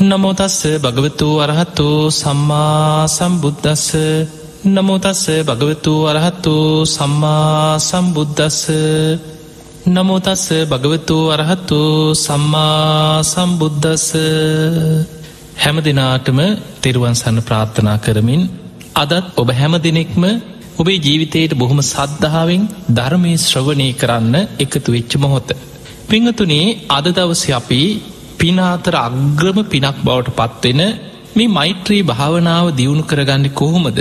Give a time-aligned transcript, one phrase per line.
[0.00, 3.88] නමෝතස්ස භගවතු අරහත්තු සම්මා සම්බුද්ධස්ස
[4.66, 6.54] නමෝතස්ස භගවතු අරහත්තු
[6.86, 8.60] සම්මා සම්බුද්ධස්ස
[9.86, 11.80] නමෝතස්ස භගවතු අරහත්තු
[12.16, 14.06] සම්මා සම්බුද්ධස්ස
[15.56, 16.38] හැම දෙනාටම
[16.80, 18.42] තෙරුවන්සන්න ප්‍රාර්ථනා කරමින්
[18.94, 20.24] අදත් ඔබ හැම දෙනෙක්ම
[20.76, 25.48] ඔබේ ජීවිතයට බොහොම සද්ධාවෙන් ධර්මය ශ්‍රවණය කරන්න එකතු වෙච්ච මොහොත.
[26.08, 27.82] පිංහතුනේ අද දවස අපි
[28.40, 30.80] පිනාතර අග්‍රම පිනක් බවට පත්වෙන
[31.36, 33.98] මේ මෛත්‍රී භාවනාව දියුණු කරගන්න කොහොමද.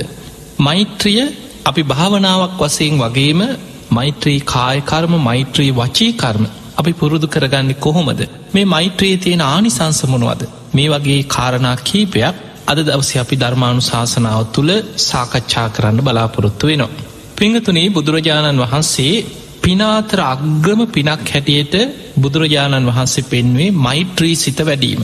[0.59, 1.21] මෛත්‍රිය
[1.65, 3.41] අපි භාවනාවක් වසයෙන් වගේම
[3.89, 6.45] මෛත්‍රී කායකර්ම මෛත්‍රී වචී කර්ම
[6.77, 8.21] අපි පුරුදු කරගන්න කොහොමද.
[8.53, 10.41] මේ මෛත්‍රයේ තියෙන ආනි සංසමනුවද
[10.73, 12.35] මේ වගේ කාරණා කීපයක්
[12.67, 14.71] අද දවස අපි ධර්මාණු ශාසනාව තුළ
[15.01, 17.05] සාකච්ඡා කරන්න බලාපොරොත්තු වෙනවා.
[17.37, 19.15] පිංහතුනේ බුදුරජාණන් වහන්සේ
[19.63, 21.75] පිනාතර අග්‍රම පිනක් හැටියට
[22.17, 25.01] බුදුරජාණන් වහන්සේ පෙන්වේ මෛත්‍රී සිත වැඩීම.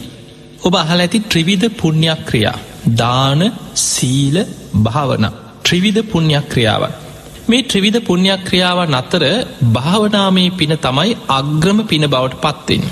[0.63, 2.57] ඔබ අහල ඇති ත්‍රිවිධ පුුණ්ඥයක් ක්‍රියා.
[2.93, 3.41] දාන
[3.85, 4.37] සීල
[4.85, 5.25] භාවන
[5.63, 6.93] ත්‍රිවිධ පුුණ්ඥයක් ක්‍රියාවන්.
[7.47, 9.23] මේ ත්‍රිවිධ පුුණ්ඥයක් ක්‍රියාවන් අතර
[9.71, 12.83] භාවනාමේ පින තමයි අග්‍රම පින බවට පත්වෙන්.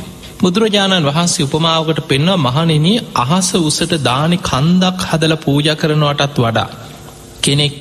[0.42, 6.70] බුදුරජාණන් වහන්සේ උපමාවකට පෙන්වා මහනෙන අහස උසට දානි කන්දක් හදල පූජ කරනවටත් වඩා.
[7.42, 7.74] කෙනෙක්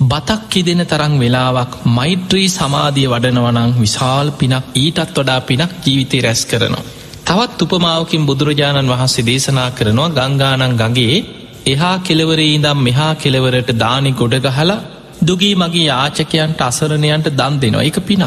[0.00, 6.84] බතක් කිදෙන තරං වෙලාවක් මෛත්‍රී සමාධිය වඩනවනං විශාල් පිනක් ඊටත් වඩා පිනක් ජීවිතය රැස් කරනවා.
[7.26, 11.18] තවත් උපමාවකින් බුදුරජාණන් වහන්සේ දේශනා කරනවා ගංගානං ගගේ
[11.66, 14.78] එහා කෙලවරේ ඉදම් මෙහා කෙලවරට දානි ගොඩ ගහලා
[15.22, 18.24] දුගී මගේ යාචකයන්ට අසරණයන්ට දන් දෙනවා එක පිනක්.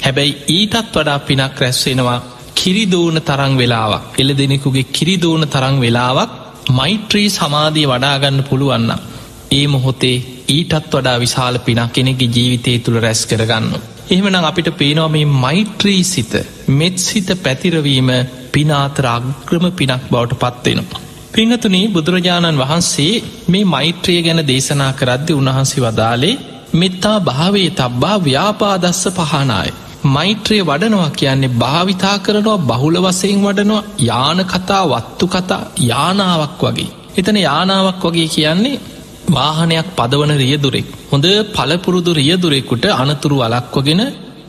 [0.00, 2.18] හැබැයි ඊටත් වඩා පිනක් රැස්වෙනවා
[2.54, 6.32] කිරිදූන තරං වෙලාවක් එල දෙනෙකුගේ කිරිදූන තරං වෙලාවක්
[6.70, 9.09] මෛත්‍රී සමාධී වඩාගන්න පුළුවන්න.
[9.50, 10.16] ඒ මොහොතේ
[10.48, 13.72] ඊටත් වඩා විශාල පිනක් කෙනෙගේ ජීවිතය තුළ රැස් කරගන්න.
[14.10, 16.34] එහෙමනම් අපිට පේනවා මේ මෛත්‍රී සිත
[16.70, 18.10] මෙත් සිත පැතිරවීම
[18.52, 21.00] පිනාතර අග්‍රම පිනක් බවට පත්වෙනවා.
[21.32, 23.12] පිංහතුනී බුදුරජාණන් වහන්සේ
[23.48, 26.40] මේ මෛත්‍රිය ගැන දේශනා කරද්දි උන්වහන්සේ වදාලේ
[26.74, 29.70] මෙත්තා භාවේ තබ්බා ව්‍යාපාදස්ස පහනාය.
[30.06, 36.90] මෛත්‍රිය වඩනවා කියන්නේ භාවිතා කරනවා බහුල වසයෙන් වඩනවා යාන කතා වත්තු කතා යානාවක් වගේ.
[37.16, 38.80] එතන යානාවක් වගේ කියන්නේ
[39.30, 44.02] වාහනයක් පදවන රියදුරෙක් හොඳ පලපුරුදු රියදුරෙකුට අනතුරු අලක්වගෙන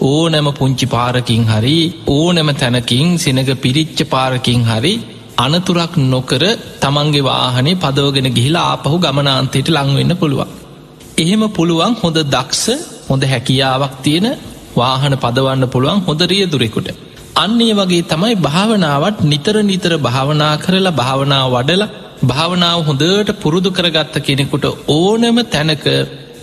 [0.03, 1.77] ඕනැම පුංචි පාරකින් හරි
[2.09, 4.93] ඕනැම තැනකින් සෙනග පිරිච්ච පාරකින් හරි
[5.37, 6.43] අනතුරක් නොකර
[6.79, 10.49] තමන්ගේ වාහනේ පදවගෙන ගිහිලා ආපහු ගමනාන්තයට ලංවෙන්න පුළුවන්.
[11.17, 12.65] එහෙම පුළුවන් හොඳ දක්ෂ
[13.09, 14.27] හොඳ හැකියාවක් තියෙන
[14.75, 16.89] වාහන පදවන්න පුළුවන් හොඳ රියදුරෙකුට.
[17.35, 24.65] අන්නේ වගේ තමයි භාවනාවට නිතර නිතර භාවනා කරලා භාවනාව වඩලා භාවනාව හොඳට පුරුදු කරගත්ත කෙනෙකුට
[24.89, 25.85] ඕනම තැනක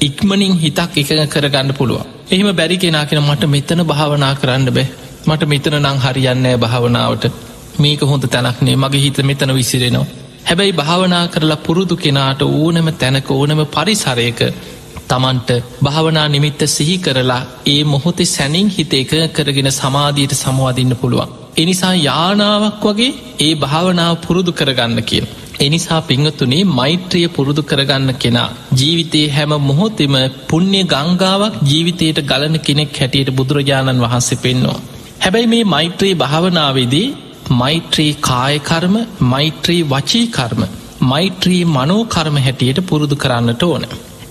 [0.01, 2.07] ඉක්මනින් හිතක් එක කරගන්න පුළුවන්.
[2.29, 4.87] එහෙම බැරි කෙනා කෙන මට මෙතන භාවනා කරන්න බෑ
[5.27, 7.25] මට මෙතන නං හරියන්නෑ භාවනාවට
[7.79, 10.07] මේක හොඳ තැනක්නේ මගේ හිත මෙතන විසිරෙනවා.
[10.45, 14.41] හැබැයි භාවනා කරලා පුරුදු කෙනාට ඕනම තැනක ඕනම පරිසරයක
[15.09, 15.51] තමන්ට
[15.83, 21.35] භාවනා නිමිත්ත සිහි කරලා ඒ මොහොතේ සැනින් හිත එක කරගෙන සමාධීයට සමවාදින්න පුළුවන්.
[21.57, 25.29] එනිසා යානාවක් වගේ ඒ භාවනාව පුරුදු කරගන්න කියන.
[25.61, 30.17] එනිසා පිංහතුනේ මෛත්‍රිය පුරුදු කරගන්න කෙනා ජීවිතයේ හැම මොහොතෙම
[30.49, 34.79] පුුණ්‍ය ගංගාවක් ජීවිතයට ගලන කෙනෙක් හැටියට බුදුරජාණන් වහන්සේ පෙන්නවා.
[35.21, 37.07] හැබැයි මේ මෛත්‍රී භාවනාවේදී
[37.53, 38.97] මෛත්‍රී කායකර්ම
[39.27, 40.63] මෛත්‍රී වචීකර්ම
[41.03, 43.85] මෛත්‍රී මනෝකර්ම හැටියට පුරුදු කරන්නට ඕන.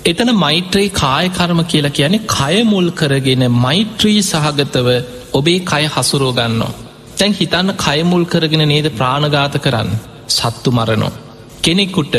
[0.06, 4.90] එතන මෛත්‍රී කායකර්ම කියලා කියන්නේ කයමුල් කරගෙන මෛත්‍රී සහගතව
[5.34, 6.76] ඔබේ කය හසුරෝගන්නවා.
[7.18, 9.92] තැන් හිතන්න කයමුල් කරගෙන නේද ප්‍රාණගාත කරන්න
[10.40, 11.14] සත්තු මරනෝ.
[11.64, 12.16] කෙනෙකුට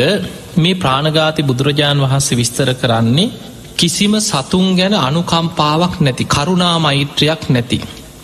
[0.56, 3.32] මේ ප්‍රාණගාති බුදුරජාණන් වහන්සේ විස්තර කරන්නේ
[3.76, 7.78] කිසිම සතුන් ගැන අනුකම්පාවක් නැති කරුණා මෛත්‍රයක් නැති.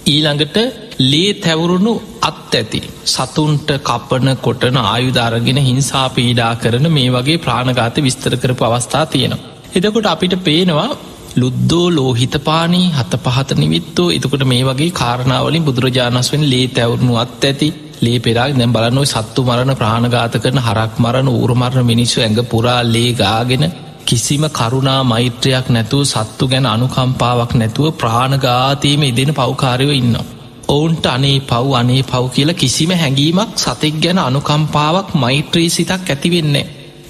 [0.06, 0.56] ඊළඟට
[1.02, 8.34] ලේ තැවුරුණු අත් ඇති සතුන්ට කපන කොටන ආයුධාරගෙන හිංසා පීඩා කරන මේ වගේ ප්‍රාණගාත විස්තර
[8.36, 9.52] කරපු අවස්ථා තියෙනවා.
[9.74, 10.90] එදකොට අපිට පේනවා
[11.36, 17.68] ලුද්දෝ ලෝහිතපානී හත පහත නිවිත්තෝ එතකොට මේ වගේ කාරණාවලින් බුදුරජාණස්වෙන් ලේ තැවරුණු අත් ඇති
[18.00, 23.10] ලේ පෙරක් දැම් බලන්නොයි සත්තු මරණ ප්‍රාණගාත කරන හරක් මරණ ඌරමරණ මිනිස්සු ඇඟ පුරා ලේ
[23.14, 23.64] ගාගෙන
[24.04, 30.30] කිසිම කරුණා මෛත්‍රයක් නැතුව සත්තු ගැන අනුකම්පාවක් නැතුව ප්‍රාණගාතීම ඉදෙන පවකාරයව ඉන්නවා.
[30.68, 36.66] ඔවුන්ට අනේ පව් අනේ පව් කියලා කිසිම හැඟීමක් සතෙක් ගැන අනුකම්පාවක් මෛත්‍රී සිතක් ඇතිවෙන්නේ.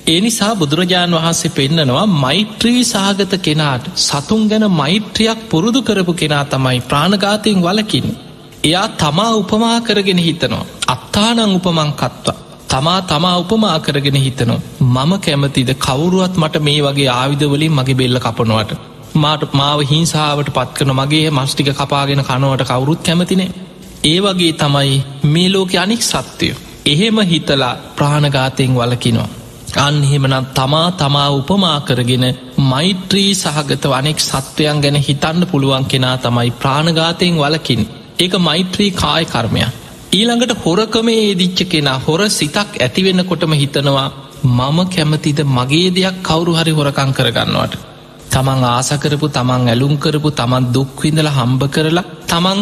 [0.06, 6.80] ඒ නිසා බුදුරජාණන් වහන්සේ පෙන්නනවා මෛත්‍රී සහගත කෙනාට සතුන් ගැන මෛත්‍රියක් පුරුදු කරපු කෙනා තමයි
[6.82, 8.06] ප්‍රාණගාතයෙන් වලකින්.
[8.64, 10.64] එයා තමා උපමා කරගෙන හිතනවා.
[10.86, 12.36] අත්තානං උපමංකත්වා.
[12.68, 14.60] තමා තමා උපමා කරගෙන හිතනවා.
[14.80, 18.72] මම කැමතිද කවුරුවත් මට මේ වගේ ආවිධවලින් මගේ බෙල්ල කපනවට.
[19.14, 23.50] මාට මාව හිංසාාවට පත්කන මගේ මස්ටික කපාගෙන කනුවට කවුරුත් කැමතිනේ.
[24.04, 24.94] ඒ වගේ තමයි
[25.24, 26.54] මේ ලෝක අනික් සත්‍යය.
[26.86, 29.28] එහෙම හිතලා ප්‍රාණඝාතයෙන් වලකිනවා.
[29.78, 32.24] අන්හෙමනම් තමා තමා උපමා කරගෙන
[32.62, 37.84] මෛත්‍රී සහගත වනෙක් සත්වයන් ගැන හිතන්න පුළුවන් කෙනා තමයි ප්‍රාණඝාතයෙන් වලකින්
[38.18, 39.72] ඒක මෛත්‍රී කාය කර්මයක්.
[40.12, 44.08] ඊළඟට හොරකමේ දිච්ච කෙනා හොර සිතක් ඇතිවෙන්න කොටම හිතනවා
[44.50, 47.74] මම කැමතිද මගේ දෙයක් කවුරු හරි හොරකං කරගන්නවට.
[48.30, 52.60] තමන් ආසකරපු තමන් ඇලුම් කරපු තමන් දුක්විඳල හම්බ කරලා තමන්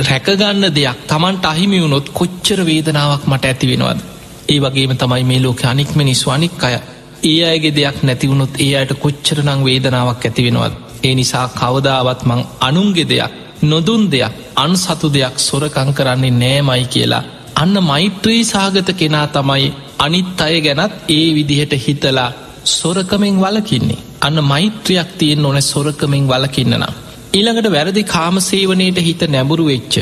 [0.00, 4.00] රැකගන්න දෙයක් තමන්ට අහිමි වුණොත් කොච්චර වේදනාවක් මට ඇති වෙනවද.
[4.48, 6.74] ඒ වගේම තමයි මේ ලෝක අනික්ම නිස්වානික් අය
[7.24, 10.74] ඒ අයගේ දෙයක් නැතිවුණොත් ඒ අයට කොච්චරනං වේදනාවක් ඇති වෙනවත්.
[11.04, 17.24] ඒ නිසා කවදාවත් මං අනුන්ගෙ දෙයක් නොදුන් දෙයක් අන් සතු දෙයක් සොරකං කරන්නේ නෑමයි කියලා.
[17.54, 19.66] අන්න මෛත්‍රී සාගත කෙනා තමයි
[19.98, 22.30] අනිත් අය ගැනත් ඒ විදිහට හිතලා
[22.70, 24.02] සොරකමෙන් වලකින්නේ.
[24.20, 26.84] අන්න මෛත්‍රයක් තියෙන් ඕන සොරකමෙන් වලකින්නනම්.
[27.34, 29.94] ඊළඟට වැරදි කාමසේවනයට හිත නැබුරු වෙච්ච.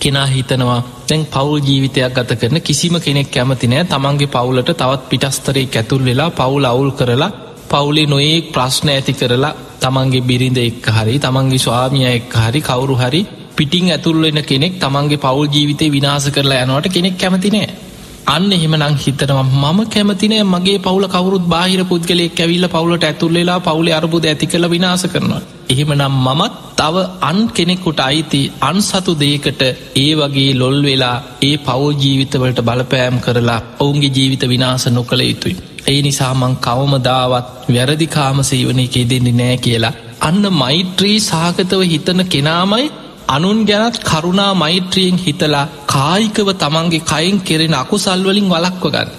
[0.00, 6.02] කෙනා හිතනවා තැන් පවුල් ජීවිතයක් ගත කරන කිසිම කෙනෙක් කැමතිනෑ තමන්ගේ පවුලට තවත් පිටස්තරේ ඇතුල්
[6.04, 7.30] වෙලා පවුල් අවුල් කරලා
[7.72, 13.22] පවුලේ නොඒක් ප්‍රශ්න ඇති කරලා තමන්ගේ බිරිඳ එක් හරි තමන්ගේ ස්වාමිය එක් හරි කවුරු හරි
[13.56, 17.70] පිටිං ඇතුල්වෙන කෙනෙක් තමන්ගේ පවුල් ජීවිතය විනාස කරලා යනවට කෙනෙක් කැමතිනෑ
[18.26, 24.24] අන්න එහෙමනං හිතනවා මම කැමතිනෑ මගේ පවුල කවරුත් බාහිර පුද්ගලෙක් ඇවිල්ල පවුලට ඇතුල්ලෙලා පවුල අරබුද
[24.24, 25.40] ඇති කළ විනාස කරනවා.
[25.68, 29.62] එහෙමනම් මමත් තව අන් කෙනෙකුට අයිති අන් සතු දේකට
[29.96, 35.71] ඒ වගේ ලොල් වෙලා ඒ පවුල් ජීවිතවලට බලපෑම් කරලා ඔවුන්ගේ ජීවිත විනාස නොකළ යුතුයි.
[35.86, 39.92] ඒ නිසාමං කවමදාවත් වැරදිකාම සේවනයකේ දෙන්නේ නෑ කියලා.
[40.20, 42.86] අන්න මෛත්‍රී සාගතව හිතන කෙනාමයි
[43.28, 49.10] අනුන් ගැනත් කරුණා මෛත්‍රියෙන් හිතලා කායිකව තමන්ගේ කයින් කෙරෙන අකුසල්වලින් වලක්වගන්න.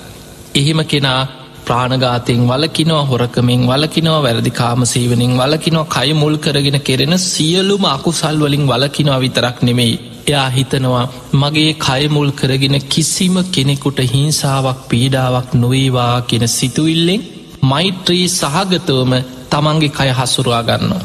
[0.56, 1.21] එහෙම කෙනා
[1.65, 9.19] ප්‍රාණගාතයෙන් වලකිනවා හොරකමින් වලකිනවා වැරදිකාම සීවනින් වලකිනවා කය මුල් කරගෙන කෙරෙන සියලුම අකුසල් වලින් වලකිනවා
[9.19, 9.95] විතරක් නෙමෙයි.
[10.25, 17.25] එයා හිතනවා මගේ කයමුල් කරගෙන කිසිම කෙනෙකුට හිංසාවක් පීඩාවක් නොවේවා කියෙන සිතුවිල්ලෙන්
[17.63, 19.13] මෛත්‍රී සහගතවම
[19.51, 21.03] තමන්ගේ කය හසුරවා ගන්නවා.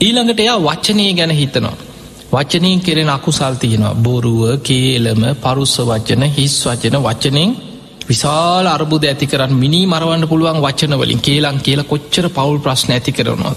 [0.00, 1.76] ඊළඟට එයා වච්චනය ගැන හිතනවා.
[2.32, 7.50] වචනයෙන් කෙරෙන අකුසල් තියෙනවා බොරුව කේලම පරුස්ස වචන හිස් වචන වචනෙන්
[8.04, 13.54] විශාල අරබුද ඇති කරන්න මිනි මරවන්න පුළුවන් වචනවලින් කේලං කියලා කොච්චර පවුල් ප්‍රශ්න ඇති කරනවා.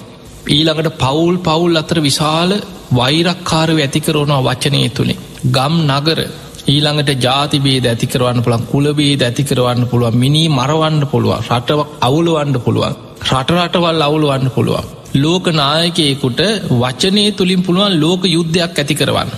[0.48, 2.52] ඊළඟට පවුල් පවුල් අතර විශාල
[2.92, 5.18] වෛරක්කාරව ඇතිකරවනවා වචනය තුළේ.
[5.48, 6.20] ගම් නගර
[6.68, 14.50] ඊළඟට ජාතිබේද ඇතිකරවන්න පුළන් කුලබේද ඇතිකරවන්න පුළුවන් මිනි මරවන්න පුළුවන් රටවක් අවුලුවන්න පුළුවන් රටරටවල් අවුලුවන්න
[14.50, 14.86] පුළුවන්.
[15.16, 16.42] ලෝක නායකයෙකුට
[16.74, 19.32] වචනය තුළින් පුළුවන් ලෝක යුද්ධයක් ඇති කරවන්න.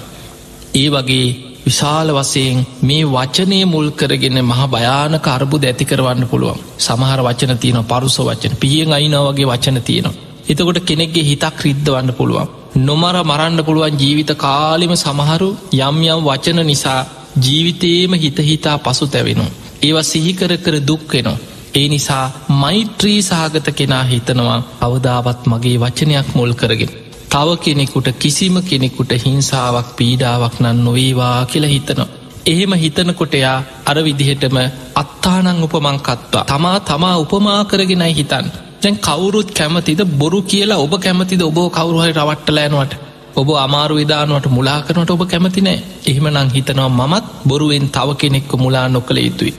[0.75, 1.27] ඒ වගේ
[1.65, 7.79] විශාල වසයෙන් මේ වචනය මුල් කරගෙන මහ භයාන කරබුද ඇති කරවන්න පුළුවන් සමහර වචන තියන
[7.85, 10.19] පරුස වචන පියෙන් අයිනවගේ වචන තියෙනවා.
[10.47, 12.58] එතකොට කෙනෙක්ගේ හිතක් රිද්ධවන්න පුළුවන්.
[12.77, 17.01] නොමර මරන්න පුළුවන් ජීවිත කාලිම සමහරු යම් යම් වචන නිසා
[17.37, 19.55] ජීවිතේම හිතහිතා පසු තැවෙනවා.
[19.81, 21.37] ඒවා සිහිකර කර දුක්වෙනවා.
[21.75, 26.91] ඒ නිසා මෛත්‍රී සහගත කෙනා හිතනවා අවදාවත් මගේ වචනයක් මුල් කරගෙන.
[27.29, 32.07] තව කෙනෙකුට කිසිම කෙනෙකුට හිංසාවක් පීඩාවක් නන් නොවේවා කියලා හිතනවා.
[32.45, 34.57] එහෙම හිතනකොටයා අර විදිහටම
[34.95, 38.47] අත්තානං උපමංකත්වා තමා තමා උපමා කරගෙනයි හිතන්.
[38.83, 42.93] දැන් කවුරුත් කැමතිද බොරු කියලා ඔබ කැමතිද ඔබ කවරුහයි රවට්ටලෑනවට
[43.35, 48.85] ඔබ අමාරු විධානුවට මුලා කරනට ඔබ කැමතිනෑ එහෙම නං හිතනවා මමත් බොරුවෙන් තව කෙනෙක්ක මුලා
[48.87, 49.53] නොකළ යුතුයි.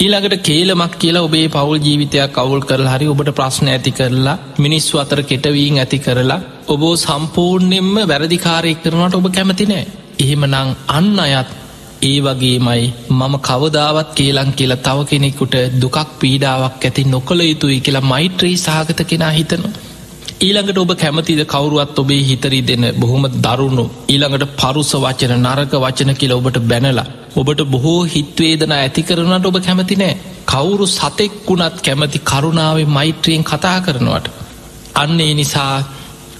[0.00, 5.20] ඊළඟට කේලමක් කියලා ඔබේ පවුල් ජීවිතයක් කවුල් කරලා හරි ඔබට ප්‍රශ්න ඇති කරලා මිනිස්සු අතර
[5.22, 9.86] කෙටවීන් ඇති කරලා ඔබෝ සම්පූර්ණයෙන්ම වැරදිකාරය කරනට ඔබ කැමතිනෑ.
[10.18, 11.48] එහෙම නං අන්න අයත්
[12.02, 18.56] ඒ වගේමයි මම කවදාවත් කියලං කියලා තව කෙනෙකුට දුකක් පීඩාවක් ඇති නොකළ යුතුයි කියලා මෛත්‍රී
[18.58, 19.74] සාගත කෙනා හිතනවා.
[20.38, 26.32] ඊළඟට ඔබ කැමතිද කවරුවත් ඔබේ හිතරි දෙන්න බොහොම දරුණු ඊළඟට පරුස වචන නරක වචන කියල
[26.32, 30.14] ඔබට බැනලා ඔබට බොහෝ හිත්වේදන ඇති කරනට ඔබ කැමති නෑ
[30.46, 34.28] කවුරු සතෙක් වුණත් කැමති කරුණාවේ මෛත්‍රියෙන් කතා කරනවට
[34.94, 35.74] අන්න ඒ නිසා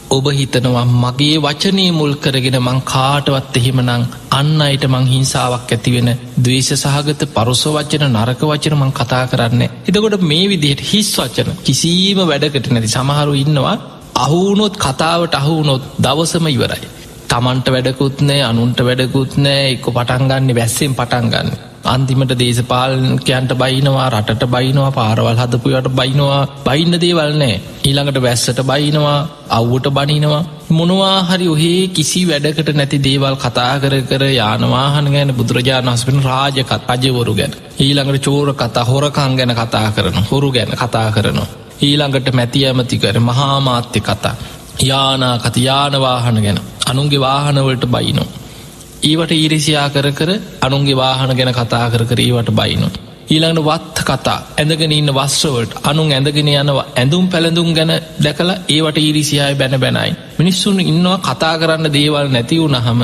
[0.09, 3.91] ඔබ හිතනවා මගේ වචනය මුල් කරගෙන මං කාටවත් එහෙමනං
[4.33, 9.63] අන්න අයට මං හිංසාවක් ඇතිවෙන දවේශ සහගත පරුස වචන නරක වචන මං කතා කරන්න.
[9.85, 13.77] එතකොට මේ විදිහට හිස් වචන කිසිීම වැඩකට නැති සමහරු ඉන්නවා
[14.17, 16.87] අහුනොත් කතාවට අහුනොත් දවසම ඉවරයි.
[17.29, 21.51] තමන්ට වැඩකුත්නෑ අනුන්ට වැඩකුත්නෑ එක්ක පටන්ගන්න වැස්සෙන් පටන්ගන්න
[21.87, 26.43] අන්තිමට දේශපාලකයන්ට බයිනවා රටට බයිනවා පාරවල් හදපුයට බයිනවා.
[26.65, 29.19] බයින්න දේවල්නෑ ඊළඟට වැස්සට බයිනවා
[29.51, 30.43] අව්වට බනිනවා.
[30.71, 36.89] මොනවා හරි ඔහේ කිසි වැඩකට නැති දේවල් කතා කර කර යානවාහන ගැන බුදුරජාණන් වස්පෙන රාජකත්
[36.89, 37.53] අජවරු ගැන.
[37.81, 41.49] ඊළඟට චෝර කතා හොරකං ගැන කතා කරන හොරු ගැන කතා කරනවා.
[41.83, 44.35] ඊළඟට මැති ඇමති කර මහාමාත්‍ය කතා.
[44.83, 46.61] යානා කති යානවාහන ගැන.
[46.87, 48.29] අනුන්ගේ වාහනවලට බයිනෝ
[49.07, 52.89] ඊවට ඊරිසියා කර කර අනුන්ගේ වාහන ගැන කතා කර කර ඒවට බයිනු.
[53.29, 59.55] ඊළඟට වත් කතා ඇඳගෙන ඉන්න වස්්‍රවලට අනුන් ඇඳගෙන යනවා ඇඳුම් පැළඳුම් ගැන දැකලා ඒවට ඊරිසියාය
[59.55, 60.13] බැන බැනයි.
[60.39, 63.03] මිනිස්සුන් ඉන්නවා කතා කරන්න දේවල් නැතිවුණ හම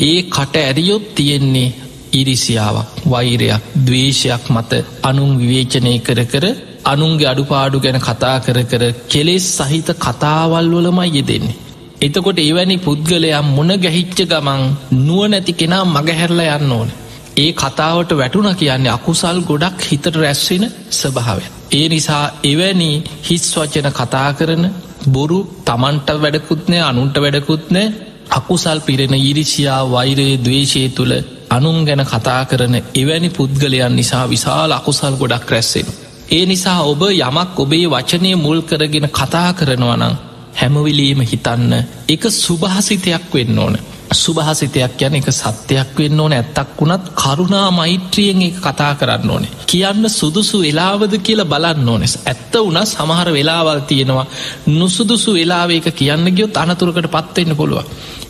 [0.00, 1.70] ඒ කට ඇරියොත් තියෙන්නේ
[2.12, 4.72] ඉරිසියාවක් වෛරයක් දවේශයක් මත
[5.02, 6.44] අනුන් විවේචනය කර කර
[6.84, 11.60] අනුන්ගේ අඩුපාඩු ගැන කතා කර කර කෙලෙස් සහිත කතාවල් වලමයි යෙදෙන්නේ.
[12.02, 14.62] එතකොට එවැනි පුද්ගලයා මුණ ගැහිච්ච ගමන්
[15.00, 16.88] නුව නැති කෙනා මගහැරල යන්න ඕන.
[17.36, 21.44] ඒ කතාවට වැටුන කියන්නේ අකුසල් ගොඩක් හිතට රැස්වෙන ස්වභාවය.
[21.72, 22.88] ඒ නිසා එවැනි
[23.22, 24.64] හිස් වචන කතා කරන
[25.08, 27.94] බොරු තමන්ට වැඩකුත්නෑ අනුන්ට වැඩකුත්නෑ
[28.30, 31.14] අකුසල් පිරෙන ඉරිසියා වෛරයේ දවේශය තුළ
[31.50, 35.88] අනුන් ගැන කතා කරන එවැනි පුද්ගලයන් නිසා විශාල අකුසල් ගොඩක් රැස්සෙන.
[36.30, 40.14] ඒ නිසා ඔබ යමක් ඔබේ වචනය මුල් කරගෙන කතා කරනවනං
[40.54, 41.72] හැමවිලීම හිතන්න
[42.08, 43.76] එක සුභහසිතයක් වෙන්න ඕන.
[44.14, 49.52] සුභහසිතයක් යන එක සත්‍යයක් වෙන්න ඕන ඇත්තක් වුණත් කරුණා මෛත්‍රියෙන් එක කතා කරන්න ඕනේ.
[49.66, 52.18] කියන්න සුදුසු වෙලාවද කියලා බලන්න ඕනෙස්.
[52.24, 54.26] ඇත්ත වුණ සමහර වෙලාවල් තියෙනවා
[54.70, 57.86] නුසුදුසු වෙලාව එක කියන්න ගියොත් අනතුරකට පත්වෙන්න පුළුව.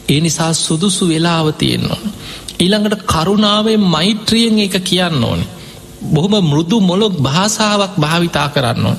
[0.09, 2.05] ඒ නිසා සුදුසු වෙලාව තියෙන්න ඕන.
[2.59, 5.51] ඊළඟට කරුණාවේ මෛත්‍රියෙන් එක කියන්න ඕනේ.
[6.05, 8.99] බොහොම මෘදු මොලොක් භාසාාවක් භාවිතා කරන්න ඕන.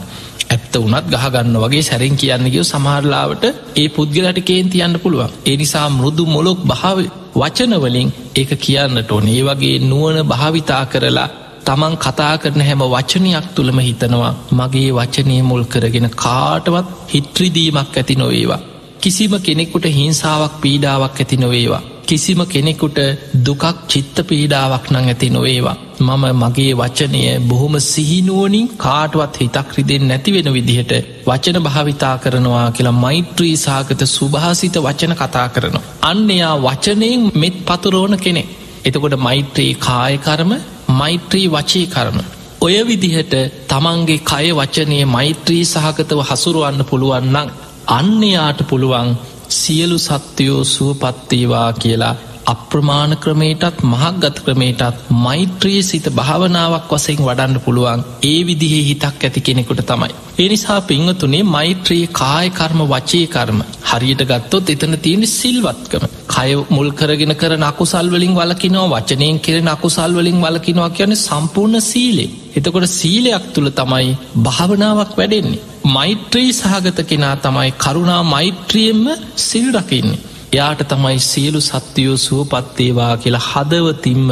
[0.54, 3.44] ඇත්ත වනත් ගහගන්න වගේ සැරෙන් කියන්න ගිය සමහරලාවට
[3.76, 5.32] ඒ පුද්ගලට කේන්ති යන්න පුළුවන්.
[5.46, 7.00] ඒ නිසා මෘදු මොලොක් භාව
[7.36, 11.30] වචනවලින් ඒක කියන්නට ඕන ඒ වගේ නුවන භාවිතා කරලා
[11.64, 18.62] තමන් කතා කරන හැම වචනයක් තුළම හිතනවා මගේ වචනය මුල් කරගෙන කාටවත් හිත්‍රිදීමක් ඇති නොවේවා.
[19.02, 21.84] කිසිම කෙනෙකුට හිංසාවක් පීඩාවක් ඇති නොවේවා.
[22.14, 23.00] කිසිම කෙනෙකුට
[23.44, 25.78] දුකක් චිත්ත පීඩාවක් නං ඇති නොවේවා.
[26.00, 30.94] මම මගේ වචනය බොහොම සිහිනුවනින් කාටවත් හිතක් රිදෙන් නැතිවෙන විදිහට
[31.28, 35.84] වචන භාවිතා කරනවා කියලා මෛත්‍රී සාගත සුභාසිත වචන කතා කරනවා.
[36.04, 38.44] අන්නයා වචනයෙන් මෙත් පතුරෝණ කෙනෙ.
[38.86, 40.52] එතකොට මෛත්‍රී කායකරම
[40.92, 42.18] මෛත්‍රී වචී කරම.
[42.62, 43.34] ඔය විදිහට
[43.68, 47.54] තමන්ගේ කය වචනය මෛත්‍රී සහගතව හසුරුවන්න පුළුවන්නන්
[47.90, 49.10] අන්නයාට පුළුවන්
[49.50, 58.40] සියලු සත්‍යයෝ සුවපත්තේවා කියලා අප්‍රමාණ ක්‍රමේටත් මහක්ගත ක්‍රමේටත් මෛත්‍රයේ සිත භාවනාවක් වසෙන් වඩන්න පුළුවන් ඒ
[58.48, 60.12] විදිහේ හිතක් ඇති කෙනෙකුට තමයි.
[60.38, 63.60] එනිසා පිංහතුනේ මෛත්‍රයේ කායකර්ම වචේ කර්ම
[63.90, 66.06] හරියට ගත්තොත් එතන තියෙන සිල්වත්කම.
[66.30, 72.30] කය මුල් කරගෙන කර නකුසල්වලින් වලකිනවා වචනයෙන් කෙරෙන අකුසල්වලින් වලකිනවා කියන සම්පූර්ණ සීලේ.
[72.56, 75.64] එතකොට සීලයක් තුළ තමයි භාවනාවක් වැඩෙන්නේ.
[75.88, 79.04] මෛත්‍රී සහගත කෙනා තමයි කරුණා මෛත්‍රියෙන්ම
[79.38, 80.22] සිල් රකින්නේ.
[80.54, 84.30] එයාට තමයි සියලු සත්‍යයෝ සුවපත්තේවා කියලා හදවතින්ම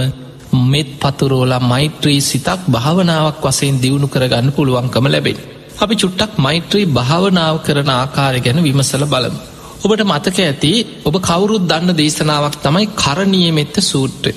[0.65, 5.37] මෙත් පතුරෝලා මෛත්‍රී සිතක් භාවනාවක් වසයෙන් දියුණු කරගන්න පුළුවන්කම ලැබෙන.
[5.79, 9.39] අපි චුට්ටක් මෛත්‍රී භාවනාව කරන ආකාරය ගැන විමසල බලමු.
[9.81, 10.71] ඔබට මතක ඇති
[11.05, 14.33] ඔබ කවුරුත් දන්න දේශනාවක් තමයි කරණීයමෙත්ත සූත්‍රය.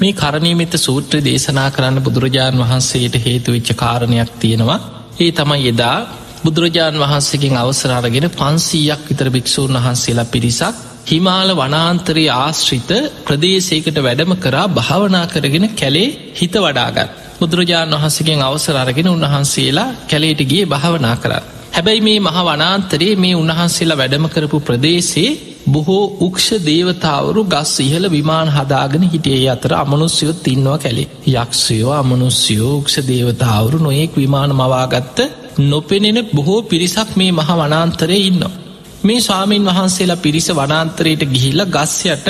[0.00, 4.78] මේ කරණීමෙත සූත්‍ර දේශනා කරන්න බුදුරජාණන් වහන්සේට හේතු විච්ච කාරණයක් තියෙනවා
[5.18, 5.96] ඒ තමයි එදා
[6.42, 12.90] බුදුරජාණන් වහන්සේකින් අවසරාරගෙන පන්සීයක් විතර භික්‍ෂූන් වහන්සේලා පිරිසක් හිමාල වනාන්තරයේ ආශ්‍රිත
[13.24, 17.10] ප්‍රදේශයකට වැඩම කරා භාවනා කරගෙන කැලේ හිත වඩාගත්.
[17.40, 21.42] බුදුරජාණන් වහන්සකින් අවසර අරගෙන උන්වහන්සේලා කැලේට ගිය භාවනා කරා.
[21.72, 28.48] හැබැයි මේ මහ වනාන්තරයේ මේ උන්වහන්සේලා වැඩම කරපු ප්‍රදේශයේ බොහෝ උක්ෂ දේවතාවරු ගස් ඉහල විමාන
[28.48, 35.18] හදාගෙන හිටියේ අතර අමනුස්යොත් ඉන්නවා කැලේ යක්ෂයෝ අමනුස්යෝ උක්ෂ දේවතාවරු නොයෙක් විමාන මවාගත්ත
[35.60, 38.56] නොපෙනෙන බොහෝ පිරිසක් මේ මහ වනාන්තරය ඉන්නවා.
[39.00, 42.26] මේ ස්වාමීන් වහන්සේලා පිරිස වනාන්තරයට ගිහිල්ල ගස්යට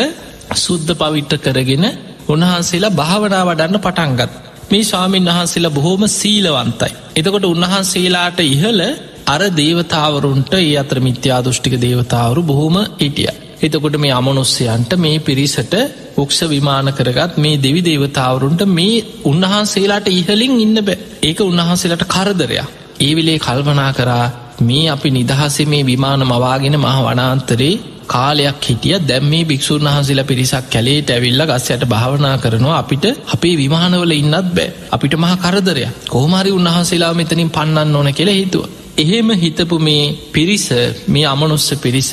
[0.56, 1.84] සුද්ධ පවිට්ට කරගෙන
[2.28, 4.30] උන්වහන්සේලා භාවනා වඩන්න පටන්ගත්.
[4.70, 6.92] මේ ස්වාමීන් වහන්සේලා බොහෝම සීලවන්තයි.
[7.16, 8.80] එතකොට උන්වහන්සේලාට ඉහල
[9.26, 13.30] අර දේවතාවරුන්ට ඒ අතර මිත්‍යා දෘෂ්ටික දේවතාවරු බොහොම ඉටිය.
[13.60, 15.74] එතකොට මේ අමනුස්්‍යයන්ට මේ පිරිසට
[16.16, 22.70] උක්ෂ විමාන කරගත් මේ දෙවි දේවතාවරුන්ට මේ උන්වහන්සේලාට ඉහලින් ඉන්න බෑ ඒක උන්වහන්සේලට කරදරයක්.
[23.00, 24.26] ඒ විලේ කල්පනා කරා
[24.60, 27.74] මේ අපි නිදහසේ මේ විමාන මවාගෙන මහ වනාන්තරේ
[28.06, 28.96] කාලයක් හිටිය.
[29.00, 32.78] දැම් මේ භික්‍ෂූන් වහන්සේලා පිරිසක් කැලේට ඇවිල්ල ගස්සයට භාවනා කරනවා.
[32.78, 34.68] අපිට අපේ විමානවල ඉන්නත් බෑ.
[34.90, 38.64] අපිට මහ කරදරය කෝමරි උන්වහන්සේලා මෙතනින් පන්නන්න ඕන කෙළ හිතුව.
[38.96, 40.66] එහෙම හිතපු මේ පිරිස
[41.08, 42.10] මේ අමනුස්ස පිරිස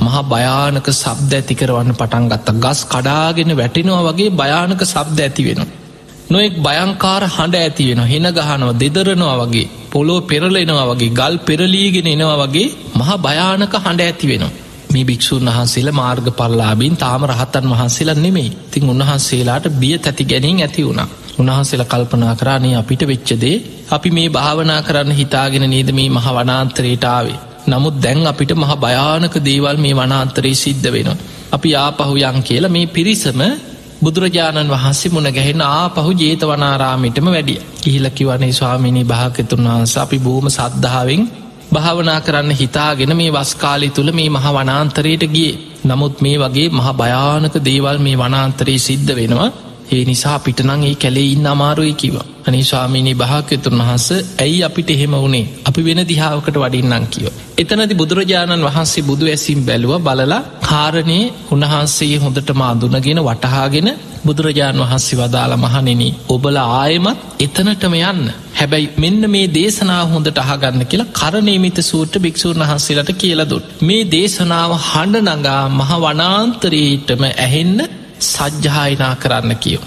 [0.00, 2.48] මහා භයානක සබ්ද ඇතිකරවන්න පටන් ගත්ත.
[2.58, 5.74] ගස් කඩාගෙන වැටිනවා වගේ භයානක සබ්ද ඇති වෙනවා.
[6.30, 9.68] නොෙක් භයංකාර හඬ ඇති වෙන හෙන ගහනව දෙදරනවා වගේ.
[9.98, 14.50] පොලෝ පෙරලෙනවා වගේ ගල් පෙරලීගෙන එනවා වගේ මහා භයානක හඬ ඇති වෙනවා.
[14.88, 20.84] මේ භික්‍ෂූන් වහන්සේලා මාර්ග පල්ලාබින් තාම රහතන් වහන්සේලා නෙමෙයි තින් උන්වහන්සේලාට බිය තැති ගැනින් ඇති
[20.84, 21.08] වුණා.
[21.38, 23.56] උන්වහන්සේල කල්පනා කරානේ අපිට වෙච්චදේ
[23.90, 27.38] අපි මේ භාවනා කරන්න හිතාගෙන නේද මේ මහ වනාන්තරයටාවේ.
[27.68, 31.18] නමුත් දැන් අපිට මහ භයානක දේවල් මේ වනාන්තරයේ සිද්ධ වෙනවා.
[31.52, 33.40] අපි ආපහු යන් කියලා මේ පිරිසම
[34.02, 41.22] බුදුරජාණන් වහන්සේ මුණ ගැහෙන ආපහු ජේතවනාරාමිටම වැඩිය ඉහිලකිවනේ ස්වාමිණී භාකතුන් වහන්ස අපි බෝම සද්ධාවෙන්
[41.72, 45.52] භාවනා කරන්න හිතාගෙන මේ වස්කාලි තුළ මේ මහ වනාන්තරයට ගිය.
[45.84, 49.50] නමුත් මේ වගේ මහ භයානක දේවල් මේ වනාන්තරයේ සිද්ධ වෙනවා.
[49.88, 52.16] ඒ නිසා පිටනං ඒ කැලේ ඉන්න අමාරුයි කිව
[52.46, 57.32] අනි ස්වාමීනී භාකයතුන් වහස ඇයි අපිට එහෙම වුණේ අපි වෙන දිහාාවකට වඩින්නම් කියව.
[57.58, 61.18] එතනති බුදුරජාණන් වහන්සේ බුදු ඇසිම් බැලුව බලලා කාරණය
[61.50, 63.88] උන්වහන්සේ හොඳට මාදුනගෙන වටහාගෙන
[64.24, 68.26] බුදුරජාණන් වහන්සේ වදාළ මහනෙන ඔබල ආයමත් එතනටම යන්න.
[68.54, 75.30] හැබැයි මෙන්න මේ දේශනාව හොඳට අහගන්න කියලා කරනේමිත සූට භික්‍ෂූන් වහන්සේලට කියලදුත් මේ දේශනාව හඬ
[75.36, 77.80] නගා මහ වනාන්තරයටම ඇහෙන්න
[78.24, 79.84] සජ්්‍යායනා කරන්න කියෝ.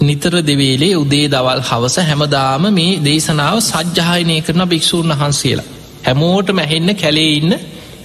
[0.00, 5.68] නිතර දෙවේලේ උදේ දවල් හවස හැමදාම මේ දේශනාව සජ්්‍යායනය කරන භික්‍ෂූන් වහන්සේලා.
[6.06, 7.52] හැමෝට මැහෙන්න කැලේ ඉන්න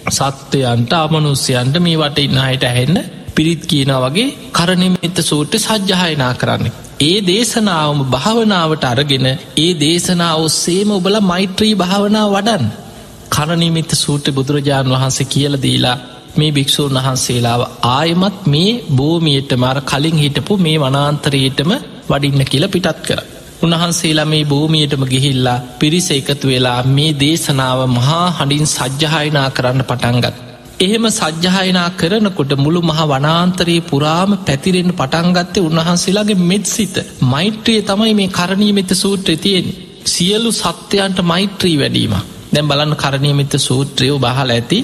[0.10, 2.98] සත්වයන්ට අමනුස්්‍යයන්ට මේ වට ඉන්න අයට ඇහෙන්න
[3.36, 6.68] පිරිත් කියන වගේ කරණමිත සූට්ට සජ්්‍යායනා කරන්න.
[7.00, 12.68] ඒ දේශනාවම භාවනාවට අරගෙන ඒ දේශනාව ඔස්සේම ඔබල මෛත්‍රී භාවනාව වඩන්
[13.30, 15.98] කරණනිමිත සූට්‍ර බුදුරජාණන් වහන්සේ කියල දීලා
[16.38, 21.72] මේ භික්‍ෂූන් වහන්සේලාව ආයමත් මේ භූමියට මර කලින් හිටපු මේ වනාන්තරයටම
[22.10, 23.20] වඩින්න කියල පිටත් කර.
[23.62, 30.36] උන්වහන්සේලා මේ භූමියටම ගිහිල්ලා පිරිස එකතු වෙලා මේ දේශනාව මහා හඬින් සජ්්‍යහයනා කරන්න පටන්ගත්.
[30.80, 38.30] එහෙම සජ්්‍යහයනා කරනකොට මුළු මහ වනාන්තරයේ පුරාම පැතිරෙන් පටන්ගත්තේ උන්වහන්සේලාගේ මෙත් සිත මෛත්‍රිය තමයි මේ
[38.30, 39.68] කරණීමෙත සූත්‍ර තියෙන්
[40.06, 42.14] සියලු සත්‍යයන්ට මෛත්‍රී වැඩීම
[42.52, 44.80] දැම් බලන්න කරණීමිත සූත්‍රයෝ බහල ඇති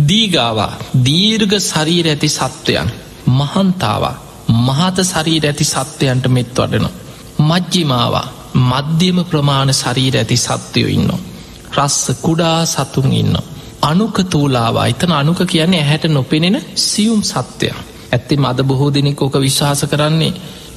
[0.00, 0.72] දීගාවා
[1.04, 2.88] දීර්ග සරීර ඇති සත්වයන්
[3.30, 4.16] මහන්තාවා
[4.58, 6.90] මහත සරීර ඇති සත්වයන්ට මෙත් වඩනු.
[7.40, 8.26] මජ්ජිමාවා
[8.62, 11.10] මධ්‍යම ප්‍රමාණ සරීර ඇති සත්වයෝ ඉන්න.
[11.76, 13.36] රස්ස කුඩා සතුන් ඉන්න.
[13.82, 17.74] අනුක තූලාවා එතන අනුක කියන්නේ ඇහැට නොපෙනෙන සියුම් සත්‍යය.
[18.12, 20.32] ඇත්තේ මද බොහෝ දෙනෙක් ඕක විශ්වාස කරන්නේ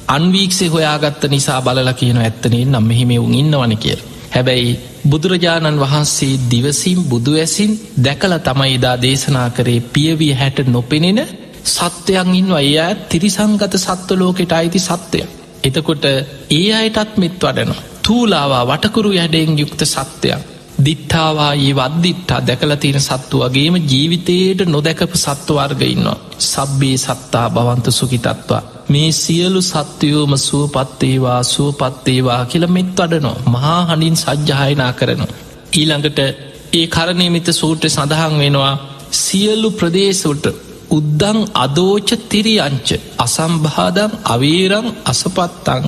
[0.08, 4.00] අන්වීක්ෂේ හොයාගත්ත නිසා බලලා කියන ඇත්තනේ නම් මෙහිමෙවුන් ඉන්නවන කියල.
[4.30, 11.20] හැබැයි බුදුරජාණන් වහන්සේ දිවසිම් බුදු ඇසින් දැකල තමයි ඉදා දේශනා කරේ පියවිය හැට නොපෙනෙන
[11.66, 12.70] සත්වයන් ඉන්න අය
[13.08, 15.24] තිරිසංගත සත්ව ලෝකෙට අයිති සත්‍යය.
[15.64, 16.04] එතකොට
[16.50, 17.82] ඒ අයටත් මෙත් වඩනවා.
[18.02, 20.40] තූලාවා වටකුරු යැඩෙන් යුක්ත සත්‍යයක්.
[20.84, 26.18] දිට්ඨාවා ඒ වද්දිට්ටා දැකල තියෙන සත්තු වගේම ජීවිතයට නොදැකපු සත්වවර්ගඉන්නවා.
[26.40, 28.62] සබ්බේ සත්තා බවන්ත සුකිතත්වා.
[28.90, 35.36] මේ සියලු සත්වයෝම සුවපත්තේවා සුවපත්තේවා කියල මෙත් වඩනො මහා හඬින් සජ්්‍යායනා කරනවා.
[35.72, 36.18] ඊළඟට
[36.72, 38.74] ඒ කරණයමිත සූට්‍ර සඳහන් වෙනවා
[39.16, 40.46] සියලු ප්‍රදේශවට
[40.90, 45.84] උද්දං අදෝච තිරියංච අසම්භාදං අවේරං අසපත්තං.